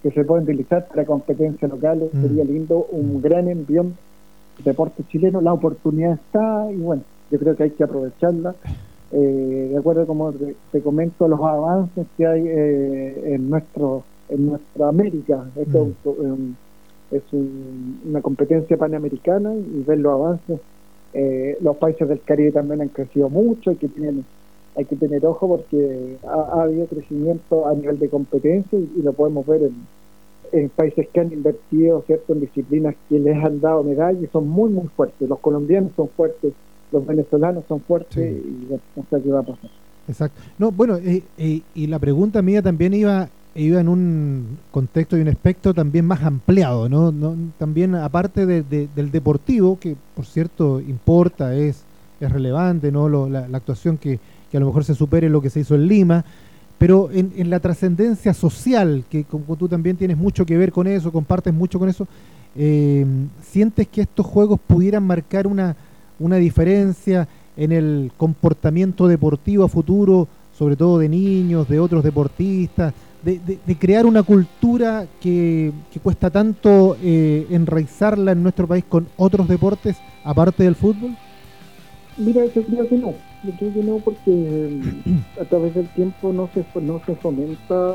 que 0.02 0.10
se 0.10 0.24
pueden 0.24 0.44
utilizar 0.44 0.86
para 0.88 1.04
competencias 1.04 1.70
locales. 1.70 2.12
Mm. 2.12 2.22
Sería 2.22 2.44
lindo, 2.44 2.86
un 2.90 3.20
gran 3.22 3.48
envión 3.48 3.96
deporte 4.64 5.04
chileno, 5.08 5.40
la 5.40 5.52
oportunidad 5.52 6.14
está 6.14 6.70
y 6.72 6.76
bueno, 6.76 7.02
yo 7.30 7.38
creo 7.38 7.56
que 7.56 7.64
hay 7.64 7.70
que 7.70 7.84
aprovecharla. 7.84 8.54
Eh, 9.10 9.68
de 9.70 9.78
acuerdo 9.78 10.06
como 10.06 10.32
te, 10.32 10.80
comento 10.82 11.28
los 11.28 11.40
avances 11.40 12.06
que 12.18 12.26
hay 12.26 12.44
eh, 12.46 13.34
en 13.34 13.48
nuestro 13.48 14.02
en 14.28 14.46
nuestra 14.48 14.88
América. 14.88 15.46
Esto 15.56 15.86
mm. 16.04 16.52
es 17.12 17.22
una 18.06 18.20
competencia 18.20 18.76
panamericana 18.76 19.54
y 19.54 19.82
ver 19.86 19.98
los 19.98 20.12
avances. 20.12 20.60
Eh, 21.14 21.56
los 21.62 21.76
países 21.78 22.06
del 22.06 22.20
Caribe 22.20 22.52
también 22.52 22.82
han 22.82 22.88
crecido 22.88 23.30
mucho 23.30 23.70
hay 23.70 23.76
que 23.76 23.88
tener 23.88 24.12
hay 24.76 24.84
que 24.84 24.94
tener 24.94 25.24
ojo 25.24 25.48
porque 25.48 26.18
ha, 26.28 26.62
habido 26.62 26.86
crecimiento 26.86 27.66
a 27.66 27.72
nivel 27.72 27.98
de 27.98 28.10
competencia 28.10 28.78
y 28.78 29.02
lo 29.02 29.14
podemos 29.14 29.46
ver 29.46 29.62
en, 29.62 29.74
en 30.52 30.68
países 30.68 31.08
que 31.08 31.20
han 31.20 31.32
invertido 31.32 32.02
cierto 32.02 32.34
en 32.34 32.40
disciplinas 32.40 32.94
que 33.08 33.18
les 33.18 33.42
han 33.42 33.58
dado 33.60 33.82
medallas 33.82 34.22
y 34.22 34.26
son 34.26 34.46
muy 34.46 34.70
muy 34.70 34.86
fuertes. 34.88 35.26
Los 35.26 35.38
colombianos 35.40 35.92
son 35.96 36.08
fuertes 36.10 36.52
los 36.92 37.06
venezolanos 37.06 37.64
son 37.68 37.80
fuertes 37.80 38.16
y 38.16 38.68
no 38.70 39.04
sé 39.10 39.22
qué 39.22 39.30
va 39.30 39.40
a 39.40 39.42
pasar. 39.42 39.70
Exacto. 40.08 40.40
No 40.58 40.72
bueno 40.72 40.96
eh, 40.96 41.22
eh, 41.36 41.60
y 41.74 41.86
la 41.86 41.98
pregunta 41.98 42.42
mía 42.42 42.62
también 42.62 42.94
iba 42.94 43.28
iba 43.54 43.80
en 43.80 43.88
un 43.88 44.58
contexto 44.70 45.16
y 45.16 45.20
un 45.20 45.28
aspecto 45.28 45.74
también 45.74 46.04
más 46.04 46.22
ampliado 46.22 46.88
no, 46.88 47.10
no 47.10 47.34
también 47.58 47.94
aparte 47.94 48.46
del 48.46 49.10
deportivo 49.10 49.78
que 49.80 49.96
por 50.14 50.26
cierto 50.26 50.80
importa 50.80 51.54
es 51.54 51.84
es 52.20 52.30
relevante 52.30 52.92
no 52.92 53.08
la, 53.28 53.48
actuación 53.52 53.96
que, 53.96 54.20
que 54.50 54.56
a 54.56 54.60
lo 54.60 54.66
mejor 54.66 54.84
se 54.84 54.94
supere 54.94 55.28
lo 55.28 55.40
que 55.40 55.50
se 55.50 55.60
hizo 55.60 55.74
en 55.74 55.88
Lima 55.88 56.24
pero 56.78 57.10
en, 57.12 57.50
la 57.50 57.58
trascendencia 57.58 58.32
social, 58.32 59.04
que 59.10 59.24
como 59.24 59.56
tú 59.56 59.68
también 59.68 59.96
tienes 59.96 60.16
mucho 60.16 60.46
que 60.46 60.56
ver 60.56 60.70
con 60.70 60.86
eso, 60.86 61.10
compartes 61.10 61.52
mucho 61.52 61.80
con 61.80 61.88
eso, 61.88 62.06
eh, 62.54 63.04
¿sientes 63.42 63.88
que 63.88 64.02
estos 64.02 64.24
juegos 64.24 64.60
pudieran 64.64 65.02
marcar 65.04 65.48
una, 65.48 65.74
una 66.18 66.36
diferencia 66.36 67.28
en 67.56 67.72
el 67.72 68.12
comportamiento 68.16 69.08
deportivo 69.08 69.64
a 69.64 69.68
futuro, 69.68 70.28
sobre 70.56 70.76
todo 70.76 70.98
de 70.98 71.08
niños, 71.08 71.68
de 71.68 71.80
otros 71.80 72.04
deportistas, 72.04 72.94
de, 73.22 73.76
crear 73.78 74.06
una 74.06 74.22
cultura 74.22 75.06
que, 75.20 75.72
cuesta 76.02 76.30
tanto 76.30 76.96
eh, 77.02 77.46
enraizarla 77.50 78.32
en 78.32 78.42
nuestro 78.42 78.66
país 78.66 78.84
con 78.88 79.08
otros 79.16 79.48
deportes 79.48 79.96
aparte 80.24 80.62
del 80.62 80.76
fútbol? 80.76 81.16
Mira, 82.16 82.44
yo 82.46 82.62
creo 82.62 82.88
que 82.88 82.96
no 82.96 83.14
yo 83.44 83.52
creo 83.52 83.72
que 83.72 83.82
no, 83.82 83.98
porque 83.98 84.80
a 85.40 85.44
través 85.44 85.74
del 85.74 85.88
tiempo 85.88 86.32
no 86.32 86.48
se, 86.52 86.64
no 86.80 87.00
se 87.04 87.14
fomenta 87.16 87.94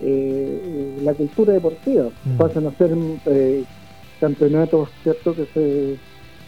eh, 0.00 0.98
la 1.02 1.14
cultura 1.14 1.52
deportiva. 1.52 2.08
Mm. 2.24 2.36
Pasan 2.36 2.66
a 2.66 2.72
ser 2.72 2.96
eh, 3.26 3.64
campeonatos 4.20 4.88
cierto 5.02 5.34
que 5.34 5.46
se, 5.54 5.96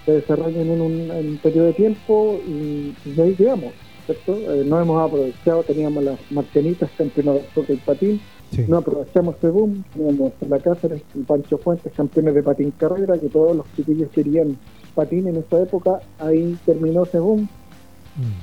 se 0.06 0.12
desarrollan 0.12 0.70
en 0.70 0.80
un, 0.80 1.40
periodo 1.42 1.66
de 1.66 1.72
tiempo 1.74 2.40
y, 2.46 2.94
ahí 3.20 3.34
quedamos. 3.34 3.72
¿cierto? 4.06 4.36
Eh, 4.36 4.64
no 4.64 4.80
hemos 4.80 5.04
aprovechado, 5.04 5.64
teníamos 5.64 6.04
las 6.04 6.18
marcianitas 6.30 6.88
campeonatos 6.96 7.66
de 7.66 7.74
y 7.74 7.76
patín, 7.78 8.20
no 8.68 8.78
aprovechamos 8.78 9.34
ese 9.36 9.48
boom, 9.48 9.84
teníamos 9.92 10.32
la 10.48 10.60
Cáceres 10.60 11.02
y 11.14 11.22
Pancho 11.24 11.58
Fuentes 11.58 11.92
campeones 11.92 12.34
de 12.36 12.42
patín 12.42 12.72
carrera, 12.78 13.18
que 13.18 13.28
todos 13.28 13.56
los 13.56 13.66
chiquillos 13.74 14.08
querían 14.10 14.56
patín 14.94 15.26
en 15.26 15.36
esa 15.36 15.60
época, 15.60 16.00
ahí 16.20 16.56
terminó 16.64 17.02
ese 17.02 17.18
boom 17.18 17.48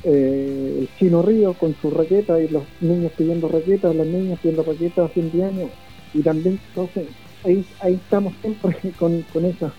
eh, 0.03 0.77
el 0.81 0.89
Chino 0.97 1.21
Río 1.23 1.53
con 1.53 1.75
su 1.81 1.89
raqueta 1.89 2.39
y 2.39 2.47
los 2.47 2.63
niños 2.81 3.11
pidiendo 3.17 3.47
raquetas, 3.47 3.95
las 3.95 4.05
niñas 4.05 4.39
pidiendo 4.39 4.63
raquetas 4.63 5.05
a 5.05 5.07
fin 5.09 5.31
de 5.31 5.43
año. 5.43 5.69
Y 6.13 6.21
también, 6.21 6.59
entonces, 6.69 7.07
ahí, 7.43 7.65
ahí 7.79 7.95
estamos 7.95 8.33
siempre 8.41 8.75
con, 8.99 9.21
con 9.33 9.45
esos 9.45 9.71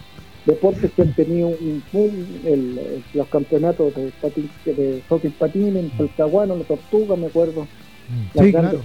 deportes 0.47 0.91
que 0.93 1.03
han 1.03 1.13
tenido 1.15 1.49
un 1.49 1.83
boom, 1.93 2.13
el, 2.45 3.03
los 3.15 3.29
campeonatos 3.29 3.95
de, 3.95 4.13
patín, 4.21 4.51
de 4.65 5.03
hockey 5.09 5.31
patín 5.31 5.77
en 5.77 5.91
Talcahuano, 5.91 6.57
la 6.57 6.65
Tortuga, 6.65 7.17
me 7.17 7.27
acuerdo. 7.27 7.63
Mm. 7.63 8.39
sí, 8.39 8.53
claro, 8.53 8.83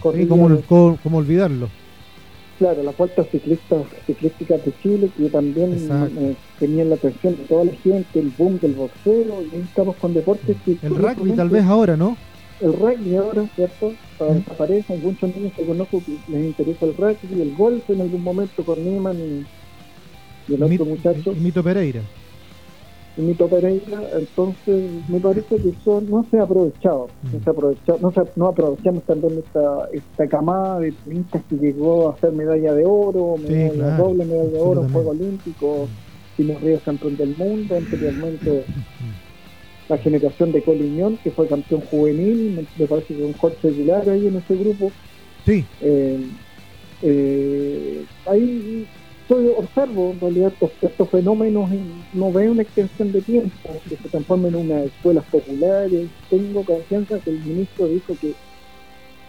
¿cómo, 1.01 1.17
olvidarlo? 1.17 1.69
Claro, 2.57 2.83
las 2.83 2.97
vueltas 2.97 3.27
ciclistas, 3.31 3.83
ciclísticas 4.05 4.63
de 4.65 4.73
Chile, 4.81 5.09
que 5.15 5.29
también 5.29 5.73
eh, 5.73 6.35
tenían 6.59 6.89
la 6.89 6.95
atención 6.95 7.37
de 7.37 7.43
toda 7.43 7.65
la 7.65 7.73
gente, 7.73 8.19
el 8.19 8.31
boom 8.37 8.59
del 8.59 8.73
boxeo, 8.73 9.43
y 9.53 9.61
estamos 9.61 9.95
con 9.97 10.13
deportes 10.13 10.57
que... 10.65 10.77
El 10.81 10.95
rugby 10.95 11.31
tal 11.31 11.49
vez 11.49 11.63
ahora, 11.63 11.95
¿no? 11.95 12.17
El 12.59 12.73
rugby 12.73 13.15
ahora, 13.15 13.45
¿cierto? 13.55 13.93
Aparece, 14.51 14.93
hay 14.93 14.99
muchos 14.99 15.33
niños 15.33 15.53
que 15.55 15.65
conozco 15.65 16.03
que 16.05 16.17
les 16.29 16.45
interesa 16.47 16.85
el 16.85 16.97
rugby, 16.97 17.41
el 17.41 17.55
golf 17.55 17.89
en 17.89 18.01
algún 18.01 18.23
momento 18.23 18.65
con 18.65 18.83
Nieman 18.83 19.17
y, 19.17 19.45
el 20.55 20.63
otro 20.63 20.85
muchacho. 20.85 21.33
Mito 21.33 21.63
Pereira. 21.63 22.01
Mito 23.17 23.47
Pereira, 23.47 24.01
entonces 24.17 24.91
me 25.09 25.19
parece 25.19 25.57
que 25.57 25.69
eso 25.69 26.01
no 26.01 26.25
se 26.31 26.39
ha 26.39 26.43
aprovechado, 26.43 27.09
no 27.23 27.39
se 27.43 27.49
ha 27.49 27.51
aprovechado, 27.51 27.99
no, 28.01 28.13
no 28.35 28.47
aprovechamos 28.47 29.03
también 29.03 29.39
esta, 29.39 29.89
esta 29.91 30.27
camada 30.27 30.79
de 30.79 30.93
turistas 30.93 31.41
que 31.49 31.55
llegó 31.57 32.09
a 32.09 32.13
hacer 32.13 32.31
medalla 32.31 32.73
de 32.73 32.85
oro, 32.85 33.35
medalla, 33.37 33.97
doble 33.97 34.25
medalla 34.25 34.51
de 34.51 34.59
oro, 34.59 34.87
Juego 34.91 35.09
Olímpico, 35.09 35.89
Simón 36.37 36.57
Ríos 36.61 36.81
campeón 36.85 37.17
del 37.17 37.35
mundo, 37.35 37.75
anteriormente 37.75 38.63
la 39.89 39.97
generación 39.97 40.51
de 40.51 40.61
Coliñón, 40.61 41.17
que 41.17 41.31
fue 41.31 41.47
campeón 41.47 41.81
juvenil, 41.81 42.67
me, 42.77 42.87
parece 42.87 43.15
que 43.15 43.23
un 43.23 43.33
Jorge 43.33 43.67
Aguilar 43.67 44.07
ahí 44.07 44.27
en 44.27 44.37
ese 44.37 44.55
grupo. 44.55 44.91
Sí. 45.45 45.65
Eh, 45.81 46.19
eh, 47.01 48.05
ahí 48.27 48.85
yo 49.29 49.57
observo 49.57 50.11
en 50.11 50.19
realidad 50.19 50.53
estos, 50.81 51.09
fenómenos 51.09 51.71
y 51.71 51.79
no 52.13 52.31
veo 52.31 52.51
una 52.51 52.63
extensión 52.63 53.11
de 53.11 53.21
tiempo 53.21 53.69
que 53.87 53.95
se 53.95 54.09
transformen 54.09 54.55
en 54.55 54.71
unas 54.71 54.85
escuelas 54.85 55.23
populares. 55.25 56.07
Tengo 56.29 56.63
confianza 56.63 57.19
que 57.19 57.29
el 57.29 57.39
ministro 57.39 57.87
dijo 57.87 58.15
que 58.19 58.33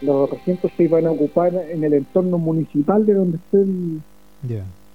los 0.00 0.30
recintos 0.30 0.70
se 0.76 0.84
iban 0.84 1.06
a 1.06 1.10
ocupar 1.10 1.54
en 1.54 1.84
el 1.84 1.92
entorno 1.92 2.38
municipal 2.38 3.04
de 3.04 3.14
donde 3.14 3.36
estén. 3.36 4.02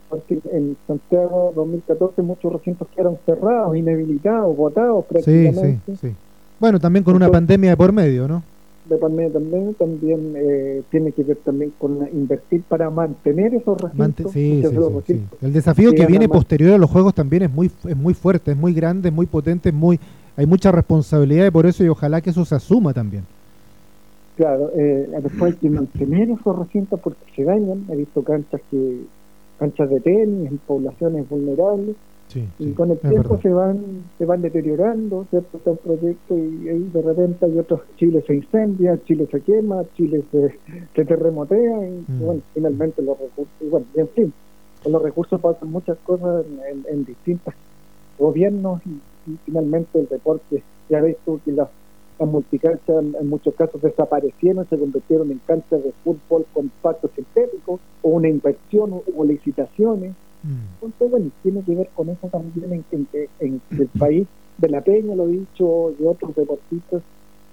Porque 0.09 0.39
en 0.51 0.75
Santiago 0.87 1.53
2014 1.55 2.21
muchos 2.23 2.53
recintos 2.53 2.87
quedaron 2.95 3.17
cerrados, 3.25 3.75
inhabilitados, 3.75 4.55
votados 4.57 5.05
prácticamente. 5.05 5.79
Sí, 5.85 5.97
sí, 5.99 6.09
sí. 6.09 6.15
Bueno, 6.59 6.79
también 6.79 7.03
con 7.03 7.15
una 7.15 7.29
pandemia 7.29 7.71
de 7.71 7.77
por 7.77 7.91
medio, 7.91 8.27
¿no? 8.27 8.43
De 8.89 8.97
pandemia 8.97 9.33
también, 9.33 9.73
también 9.73 10.33
eh, 10.35 10.83
tiene 10.91 11.11
que 11.11 11.23
ver 11.23 11.37
también 11.37 11.73
con 11.77 12.07
invertir 12.13 12.63
para 12.63 12.89
mantener 12.89 13.53
esos 13.55 13.79
recintos. 13.81 14.31
sí, 14.31 14.63
sí, 15.05 15.21
El 15.41 15.53
desafío 15.53 15.91
que 15.93 16.05
viene 16.05 16.29
posterior 16.29 16.73
a 16.73 16.77
los 16.77 16.89
juegos 16.89 17.13
también 17.13 17.43
es 17.43 17.51
muy 17.51 17.71
es 17.87 17.97
muy 17.97 18.13
fuerte, 18.13 18.51
es 18.51 18.57
muy 18.57 18.73
grande, 18.73 19.09
es 19.09 19.15
muy 19.15 19.25
potente, 19.25 19.69
es 19.69 19.75
muy 19.75 19.99
hay 20.37 20.45
mucha 20.45 20.71
responsabilidad 20.71 21.45
y 21.47 21.51
por 21.51 21.65
eso 21.65 21.83
y 21.83 21.89
ojalá 21.89 22.21
que 22.21 22.29
eso 22.29 22.45
se 22.45 22.55
asuma 22.55 22.93
también. 22.93 23.23
Claro, 24.35 24.71
eh, 24.75 25.09
después 25.23 25.53
hay 25.53 25.59
que 25.59 25.69
mantener 25.69 26.29
esos 26.29 26.59
recintos 26.59 26.99
porque 26.99 27.19
se 27.35 27.43
dañan. 27.43 27.85
He 27.89 27.95
visto 27.95 28.21
canchas 28.21 28.61
que 28.69 29.01
canchas 29.57 29.89
de 29.89 30.01
tenis 30.01 30.51
en 30.51 30.57
poblaciones 30.57 31.29
vulnerables 31.29 31.95
y 32.59 32.71
con 32.71 32.91
el 32.91 32.99
tiempo 32.99 33.39
se 33.41 33.49
van 33.49 34.03
se 34.17 34.25
van 34.25 34.41
deteriorando, 34.41 35.25
¿cierto? 35.29 35.57
Está 35.57 35.71
un 35.71 35.77
proyecto 35.77 36.37
y, 36.37 36.89
de 36.93 37.01
repente 37.01 37.45
hay 37.45 37.57
otros, 37.57 37.81
Chile 37.97 38.23
se 38.25 38.35
incendia, 38.35 38.99
Chile 39.05 39.27
se 39.31 39.41
quema, 39.41 39.83
Chile 39.95 40.23
se, 40.31 40.57
se 40.95 41.05
terremotea 41.05 41.87
y, 41.87 42.03
mm. 42.07 42.19
bueno, 42.25 42.41
finalmente 42.53 43.01
los 43.01 43.17
recursos, 43.17 43.53
y 43.61 43.65
bueno, 43.65 43.85
en 43.95 44.07
fin, 44.09 44.33
con 44.83 44.91
los 44.91 45.01
recursos 45.01 45.39
pasan 45.39 45.71
muchas 45.71 45.97
cosas 45.99 46.45
en, 46.45 46.85
en, 46.89 47.05
distintos 47.05 47.53
gobiernos 48.17 48.81
y, 48.85 48.99
finalmente 49.45 49.99
el 49.99 50.07
deporte, 50.07 50.63
ya 50.89 51.01
ves 51.01 51.17
tú 51.25 51.39
que 51.43 51.51
las, 51.51 51.69
las 52.19 52.29
multicanchas 52.29 53.03
en, 53.19 53.27
muchos 53.27 53.55
casos 53.55 53.81
desaparecieron, 53.81 54.67
se 54.69 54.77
convirtieron 54.77 55.31
en 55.31 55.39
canchas 55.47 55.83
de 55.83 55.91
fútbol 56.03 56.45
con 56.53 56.69
pacto 56.81 57.09
sintético 57.15 57.79
o 58.03 58.09
una 58.09 58.29
inversión 58.29 59.01
o 59.15 59.25
licitaciones 59.25 60.13
bueno, 60.99 61.31
tiene 61.43 61.61
que 61.63 61.75
ver 61.75 61.89
con 61.95 62.09
eso 62.09 62.27
también 62.27 62.73
en, 62.91 63.05
que 63.05 63.29
en, 63.39 63.61
el 63.71 63.87
país 63.99 64.27
de 64.57 64.69
la 64.69 64.81
Peña, 64.81 65.15
lo 65.15 65.27
dicho, 65.27 65.93
y 65.99 66.05
otros 66.05 66.35
deportistas, 66.35 67.01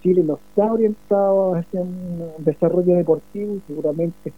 Chile 0.03 0.23
no 0.25 0.35
está 0.35 0.73
orientado 0.73 1.55
hacia 1.55 1.81
un 1.81 2.33
desarrollo 2.39 2.97
deportivo 2.97 3.55
y 3.55 3.63
seguramente 3.67 4.33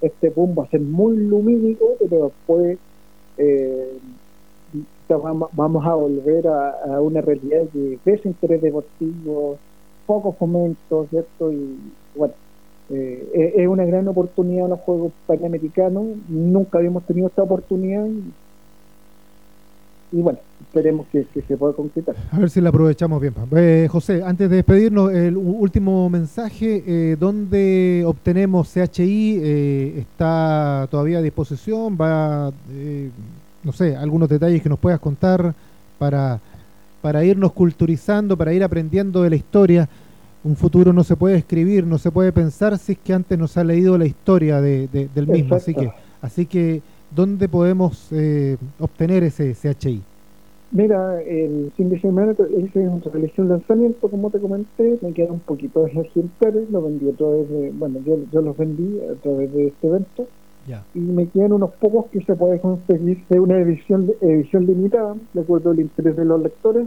este 0.00 0.30
boom 0.30 0.56
va 0.58 0.64
a 0.64 0.70
ser 0.70 0.80
muy 0.80 1.16
lumínico, 1.16 1.94
pero 1.98 2.26
después 2.26 2.78
eh, 3.36 3.98
vamos 5.08 5.86
a 5.86 5.94
volver 5.94 6.46
a, 6.48 7.00
una 7.00 7.20
realidad 7.20 7.62
de 7.72 7.98
desinterés 8.04 8.60
deportivo, 8.60 9.56
pocos 10.06 10.34
momentos, 10.40 11.08
¿cierto? 11.10 11.52
Y 11.52 11.78
bueno, 12.14 12.34
eh, 12.90 13.52
es 13.56 13.68
una 13.68 13.84
gran 13.84 14.08
oportunidad 14.08 14.68
los 14.68 14.80
Juegos 14.80 15.12
Panamericanos, 15.26 16.06
nunca 16.28 16.78
habíamos 16.78 17.04
tenido 17.04 17.28
esta 17.28 17.42
oportunidad 17.42 18.06
y, 20.10 20.22
bueno, 20.22 20.38
esperemos 20.62 21.06
que, 21.12 21.26
se 21.46 21.56
pueda 21.56 21.74
concretar. 21.74 22.16
A 22.32 22.38
ver 22.38 22.48
si 22.48 22.60
la 22.60 22.70
aprovechamos 22.70 23.20
bien. 23.20 23.34
Eh, 23.56 23.88
José, 23.90 24.22
antes 24.24 24.48
de 24.48 24.56
despedirnos, 24.56 25.12
el 25.12 25.36
último 25.36 26.08
mensaje, 26.08 26.82
eh, 26.86 27.16
¿dónde 27.18 28.04
obtenemos 28.06 28.72
CHI? 28.72 29.40
Eh, 29.42 29.98
¿Está 29.98 30.88
todavía 30.90 31.18
a 31.18 31.22
disposición? 31.22 31.98
¿Va, 32.00 32.50
no 33.64 33.72
sé, 33.72 33.96
algunos 33.96 34.28
detalles 34.28 34.62
que 34.62 34.68
nos 34.68 34.78
puedas 34.78 35.00
contar 35.00 35.54
para, 35.98 36.40
para 37.02 37.24
irnos 37.24 37.52
culturizando, 37.52 38.36
para 38.36 38.54
ir 38.54 38.64
aprendiendo 38.64 39.22
de 39.22 39.30
la 39.30 39.36
historia? 39.36 39.88
Un 40.44 40.56
futuro 40.56 40.92
no 40.92 41.04
se 41.04 41.16
puede 41.16 41.36
escribir, 41.36 41.86
no 41.86 41.98
se 41.98 42.10
puede 42.10 42.32
pensar 42.32 42.78
si 42.78 42.92
es 42.92 42.98
que 42.98 43.12
antes 43.12 43.38
nos 43.38 43.56
ha 43.56 43.64
leído 43.64 43.98
la 43.98 44.06
historia 44.06 44.60
de, 44.60 44.88
del 44.88 45.26
mismo. 45.26 45.56
Así 45.56 45.74
que, 45.74 45.90
así 46.22 46.46
que, 46.46 46.80
¿dónde 47.14 47.48
podemos 47.48 48.08
eh, 48.12 48.56
obtener 48.78 49.24
ese 49.24 49.54
CHI? 49.54 50.02
Mira, 50.70 51.22
el 51.22 51.72
fin 51.76 51.88
de 51.88 51.98
semana 51.98 52.32
hice 52.32 53.40
un 53.40 53.48
lanzamiento, 53.48 54.08
como 54.08 54.30
te 54.30 54.38
comenté, 54.38 54.98
me 55.00 55.14
quedan 55.14 55.32
un 55.32 55.40
poquito 55.40 55.84
de 55.84 55.92
ejemplares, 55.92 56.70
lo 56.70 56.82
vendí 56.82 57.08
a 57.08 57.16
través 57.16 57.48
de, 57.48 57.70
bueno, 57.70 58.00
yo, 58.04 58.18
yo 58.30 58.42
los 58.42 58.54
vendí 58.56 59.00
a 59.00 59.14
través 59.22 59.52
de 59.54 59.68
este 59.68 59.86
evento, 59.86 60.26
y 60.94 60.98
me 60.98 61.26
quedan 61.28 61.54
unos 61.54 61.70
pocos 61.76 62.06
que 62.12 62.22
se 62.22 62.36
puede 62.36 62.60
conseguir 62.60 63.24
de 63.30 63.40
una 63.40 63.58
edición 63.58 64.12
edición 64.20 64.66
limitada, 64.66 65.16
de 65.32 65.40
acuerdo 65.40 65.70
al 65.70 65.80
interés 65.80 66.14
de 66.16 66.26
los 66.26 66.42
lectores, 66.42 66.86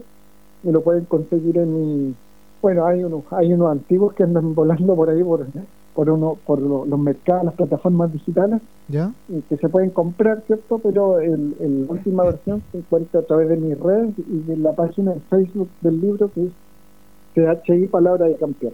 me 0.62 0.72
lo 0.72 0.84
pueden 0.84 1.06
conseguir 1.06 1.58
en 1.58 1.74
mi 1.74 2.16
bueno, 2.62 2.86
hay 2.86 3.04
unos, 3.04 3.24
hay 3.32 3.54
unos 3.54 3.72
antiguos 3.72 4.14
que 4.14 4.24
andan 4.24 4.54
volando 4.54 4.96
por 4.96 5.10
ahí 5.10 5.24
por, 5.24 5.46
por 5.94 6.10
uno, 6.10 6.38
por 6.46 6.60
los 6.60 7.00
mercados, 7.00 7.46
las 7.46 7.54
plataformas 7.56 8.14
digitales, 8.14 8.62
¿Ya? 8.88 9.12
Que 9.50 9.58
se 9.58 9.70
pueden 9.70 9.90
comprar, 9.90 10.44
¿cierto? 10.48 10.80
Pero 10.80 11.20
el, 11.20 11.86
última 11.88 12.24
versión 12.24 12.62
se 12.72 12.80
encuentra 12.80 13.22
a 13.22 13.24
través 13.24 13.50
de 13.50 13.58
mi 13.58 13.74
red 13.74 14.10
y 14.18 14.40
de 14.48 14.58
la 14.58 14.74
página 14.74 15.14
de 15.14 15.20
Facebook 15.30 15.70
del 15.82 16.02
libro 16.02 16.32
que 16.34 16.46
es 16.46 17.64
CHI 17.64 17.88
Palabra 17.88 18.26
de 18.26 18.36
Campeón. 18.36 18.74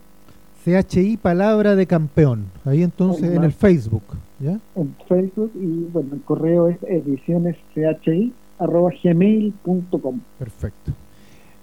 CHI 0.64 1.18
Palabra 1.18 1.76
de 1.76 1.86
Campeón, 1.86 2.46
ahí 2.66 2.84
entonces 2.84 3.32
en 3.32 3.44
el 3.44 3.52
Facebook, 3.54 4.04
¿ya? 4.40 4.60
En 4.76 4.96
Facebook 5.08 5.52
y 5.56 5.86
bueno, 5.94 6.16
el 6.16 6.22
correo 6.22 6.68
es 6.68 6.78
ediciones 6.84 7.56
arroba 8.60 8.92
gmail.com. 9.04 10.20
Perfecto. 10.40 10.92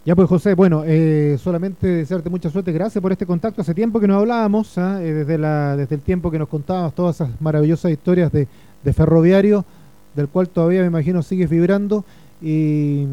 Ya 0.07 0.15
pues 0.15 0.29
José, 0.29 0.53
bueno, 0.53 0.83
eh, 0.87 1.39
solamente 1.43 1.87
desearte 1.87 2.29
mucha 2.29 2.51
suerte, 2.51 2.73
gracias 2.73 3.01
por 3.01 3.11
este 3.11 3.25
contacto. 3.25 3.63
Hace 3.63 3.73
tiempo 3.73 3.99
que 4.01 4.07
no 4.07 4.19
hablábamos, 4.19 4.77
¿ah? 4.77 5.03
eh, 5.03 5.15
desde, 5.15 5.39
la, 5.39 5.79
desde 5.79 5.95
el 5.95 6.03
tiempo 6.03 6.31
que 6.31 6.39
nos 6.39 6.49
contabas 6.49 6.95
todas 6.95 7.17
esas 7.17 7.41
maravillosas 7.41 7.91
historias 7.91 8.31
de, 8.31 8.47
ferroviario, 8.93 9.65
del 10.15 10.29
cual 10.29 10.51
todavía 10.51 10.83
me 10.83 10.89
imagino 10.89 11.23
sigues 11.23 11.49
vibrando. 11.49 12.05
Y, 12.43 13.07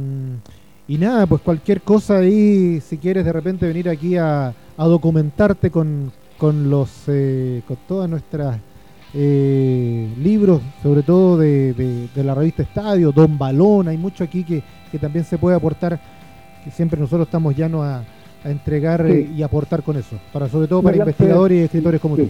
y, 0.86 0.98
nada, 0.98 1.28
pues 1.28 1.42
cualquier 1.42 1.82
cosa 1.82 2.18
ahí, 2.18 2.82
si 2.82 2.98
quieres 2.98 3.24
de 3.24 3.32
repente 3.32 3.66
venir 3.66 3.88
aquí 3.88 4.18
a, 4.18 4.54
documentarte 4.78 5.72
con, 5.72 6.12
con, 6.38 6.70
los, 6.70 7.04
eh, 7.08 7.62
con 7.70 7.78
todas 7.88 8.10
nuestras 8.10 8.60
libros, 9.14 10.62
sobre 10.84 11.04
todo 11.04 11.38
de, 11.38 12.10
de, 12.14 12.24
la 12.24 12.36
revista 12.36 12.64
Estadio, 12.64 13.14
Don 13.14 13.38
Balón, 13.38 13.88
hay 13.88 13.98
mucho 13.98 14.26
aquí 14.26 14.44
que, 14.44 14.62
que 14.92 15.00
también 15.00 15.24
se 15.24 15.38
puede 15.38 15.56
aportar 15.56 16.00
que 16.64 16.72
siempre 16.72 17.00
nosotros 17.00 17.28
estamos 17.28 17.56
llanos 17.56 17.84
a, 17.84 18.04
a 18.44 18.50
entregar 18.50 19.06
eh, 19.06 19.30
y 19.36 19.44
aportar 19.44 19.84
con 19.84 19.98
eso, 19.98 20.18
para 20.34 20.50
sobre 20.50 20.68
todo 20.68 20.82
para 20.82 20.98
investigadores 20.98 21.60
y 21.60 21.64
escritores 21.64 22.02
como 22.02 22.16
tú. 22.16 22.30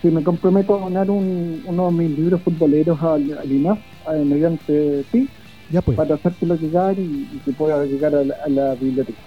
Sí, 0.00 0.10
me 0.10 0.22
comprometo 0.22 0.76
a 0.76 0.80
donar 0.80 1.10
un, 1.10 1.62
uno 1.66 1.86
de 1.86 1.92
mis 1.92 2.18
libros 2.18 2.40
futboleros 2.42 3.02
al, 3.02 3.36
al 3.36 3.50
INAF 3.50 3.78
mediante 4.24 5.04
ti, 5.10 5.28
ya 5.70 5.82
pues. 5.82 5.96
para 5.96 6.14
hacértelo 6.14 6.54
llegar 6.54 6.98
y, 6.98 7.40
que 7.44 7.52
pueda 7.52 7.84
llegar 7.84 8.14
a 8.14 8.48
la, 8.48 8.74
biblioteca. 8.74 9.18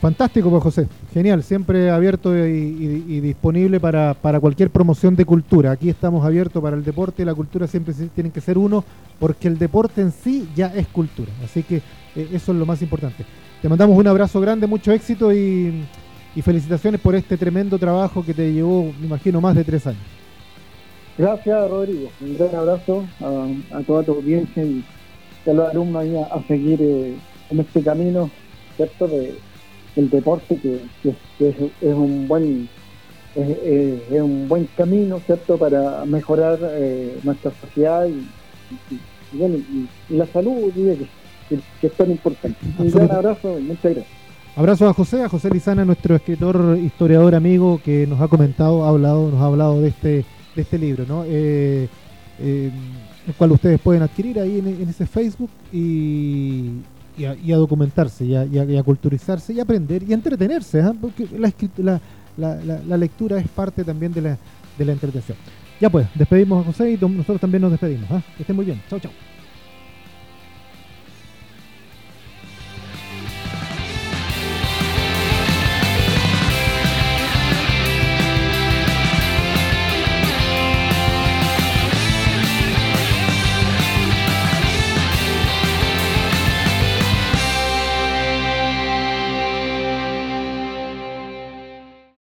Fantástico, 0.00 0.50
pues 0.50 0.62
José. 0.62 0.88
Genial, 1.12 1.42
siempre 1.42 1.90
abierto 1.90 2.36
y, 2.36 3.20
disponible 3.20 3.80
para, 3.80 4.14
para, 4.14 4.38
cualquier 4.38 4.70
promoción 4.70 5.16
de 5.16 5.24
cultura. 5.24 5.72
Aquí 5.72 5.88
estamos 5.88 6.24
abiertos 6.24 6.62
para 6.62 6.76
el 6.76 6.84
deporte 6.84 7.22
y 7.22 7.24
la 7.24 7.34
cultura 7.34 7.66
siempre 7.66 7.94
tienen 8.14 8.32
que 8.32 8.40
ser 8.40 8.58
uno, 8.58 8.84
porque 9.18 9.48
el 9.48 9.58
deporte 9.58 10.00
en 10.00 10.12
sí 10.12 10.48
ya 10.54 10.66
es 10.74 10.86
cultura. 10.88 11.30
Así 11.44 11.62
que 11.62 11.76
eh, 12.14 12.28
eso 12.32 12.52
es 12.52 12.58
lo 12.58 12.66
más 12.66 12.80
importante. 12.82 13.24
Te 13.60 13.68
mandamos 13.68 13.98
un 13.98 14.06
abrazo 14.06 14.40
grande, 14.40 14.68
mucho 14.68 14.92
éxito 14.92 15.32
y, 15.32 15.84
felicitaciones 16.42 17.00
por 17.00 17.16
este 17.16 17.36
tremendo 17.36 17.76
trabajo 17.80 18.24
que 18.24 18.32
te 18.32 18.52
llevó, 18.52 18.92
me 19.00 19.06
imagino, 19.06 19.40
más 19.40 19.56
de 19.56 19.64
tres 19.64 19.84
años. 19.88 20.00
Gracias, 21.18 21.68
Rodrigo. 21.68 22.10
Un 22.20 22.38
gran 22.38 22.54
abrazo 22.54 23.04
a, 23.20 23.80
toda 23.82 24.04
tu 24.04 24.12
audiencia 24.12 24.62
y 24.62 24.84
a 25.44 25.52
los 25.52 25.68
alumnos 25.68 26.04
a, 26.30 26.40
seguir 26.46 26.80
eh, 26.80 27.16
en 27.50 27.58
este 27.58 27.82
camino, 27.82 28.30
¿cierto? 28.76 29.08
De, 29.08 29.34
del 29.96 30.10
deporte 30.10 30.56
que, 30.56 30.80
es, 31.40 31.56
un 31.80 32.28
buen 32.28 32.68
es, 33.34 34.22
un 34.22 34.46
buen 34.48 34.68
camino, 34.76 35.18
¿cierto? 35.26 35.58
Para 35.58 36.04
mejorar 36.04 36.60
eh, 36.62 37.18
nuestra 37.24 37.50
sociedad 37.60 38.06
y, 38.06 39.36
bueno, 39.36 39.56
y, 39.56 39.88
la 40.14 40.26
salud, 40.26 40.72
que 40.72 41.08
que, 41.48 41.86
es 41.86 41.92
tan 41.94 42.10
importante. 42.10 42.58
Un 42.78 42.90
gran 42.90 43.10
abrazo 43.10 43.58
y 43.58 43.62
muchas 43.62 43.94
gracias. 43.94 44.06
Abrazo 44.56 44.88
a 44.88 44.92
José, 44.92 45.22
a 45.22 45.28
José 45.28 45.50
Lizana, 45.50 45.84
nuestro 45.84 46.16
escritor, 46.16 46.76
historiador 46.82 47.34
amigo, 47.34 47.80
que 47.84 48.06
nos 48.06 48.20
ha 48.20 48.26
comentado, 48.26 48.84
ha 48.84 48.88
hablado, 48.88 49.30
nos 49.30 49.40
ha 49.40 49.46
hablado 49.46 49.80
de 49.80 49.88
este, 49.88 50.24
de 50.56 50.62
este 50.62 50.78
libro, 50.78 51.04
¿no? 51.06 51.24
Eh, 51.26 51.88
eh, 52.40 52.70
el 53.26 53.34
cual 53.34 53.52
ustedes 53.52 53.80
pueden 53.80 54.02
adquirir 54.02 54.40
ahí 54.40 54.58
en, 54.58 54.88
ese 54.88 55.06
Facebook 55.06 55.50
y, 55.72 56.70
y, 57.16 57.52
a, 57.52 57.56
documentarse 57.56 58.24
y 58.24 58.34
a, 58.34 58.82
culturizarse 58.82 59.52
y 59.52 59.60
aprender 59.60 60.02
y 60.02 60.12
entretenerse, 60.12 60.80
¿ah? 60.80 60.94
porque 60.98 61.28
la, 61.76 62.00
la, 62.36 62.80
la, 62.86 62.96
lectura 62.96 63.38
es 63.38 63.48
parte 63.48 63.84
también 63.84 64.12
de 64.12 64.22
la, 64.22 64.38
de 64.78 64.84
la 64.84 64.92
entretención. 64.92 65.36
Ya 65.80 65.90
pues, 65.90 66.08
despedimos 66.14 66.62
a 66.62 66.66
José 66.66 66.92
y 66.92 66.96
nosotros 66.96 67.40
también 67.40 67.62
nos 67.62 67.70
despedimos. 67.70 68.10
¿ah? 68.10 68.22
Que 68.36 68.42
estén 68.42 68.56
muy 68.56 68.64
bien. 68.64 68.80
Chao, 68.88 68.98
chao. 68.98 69.12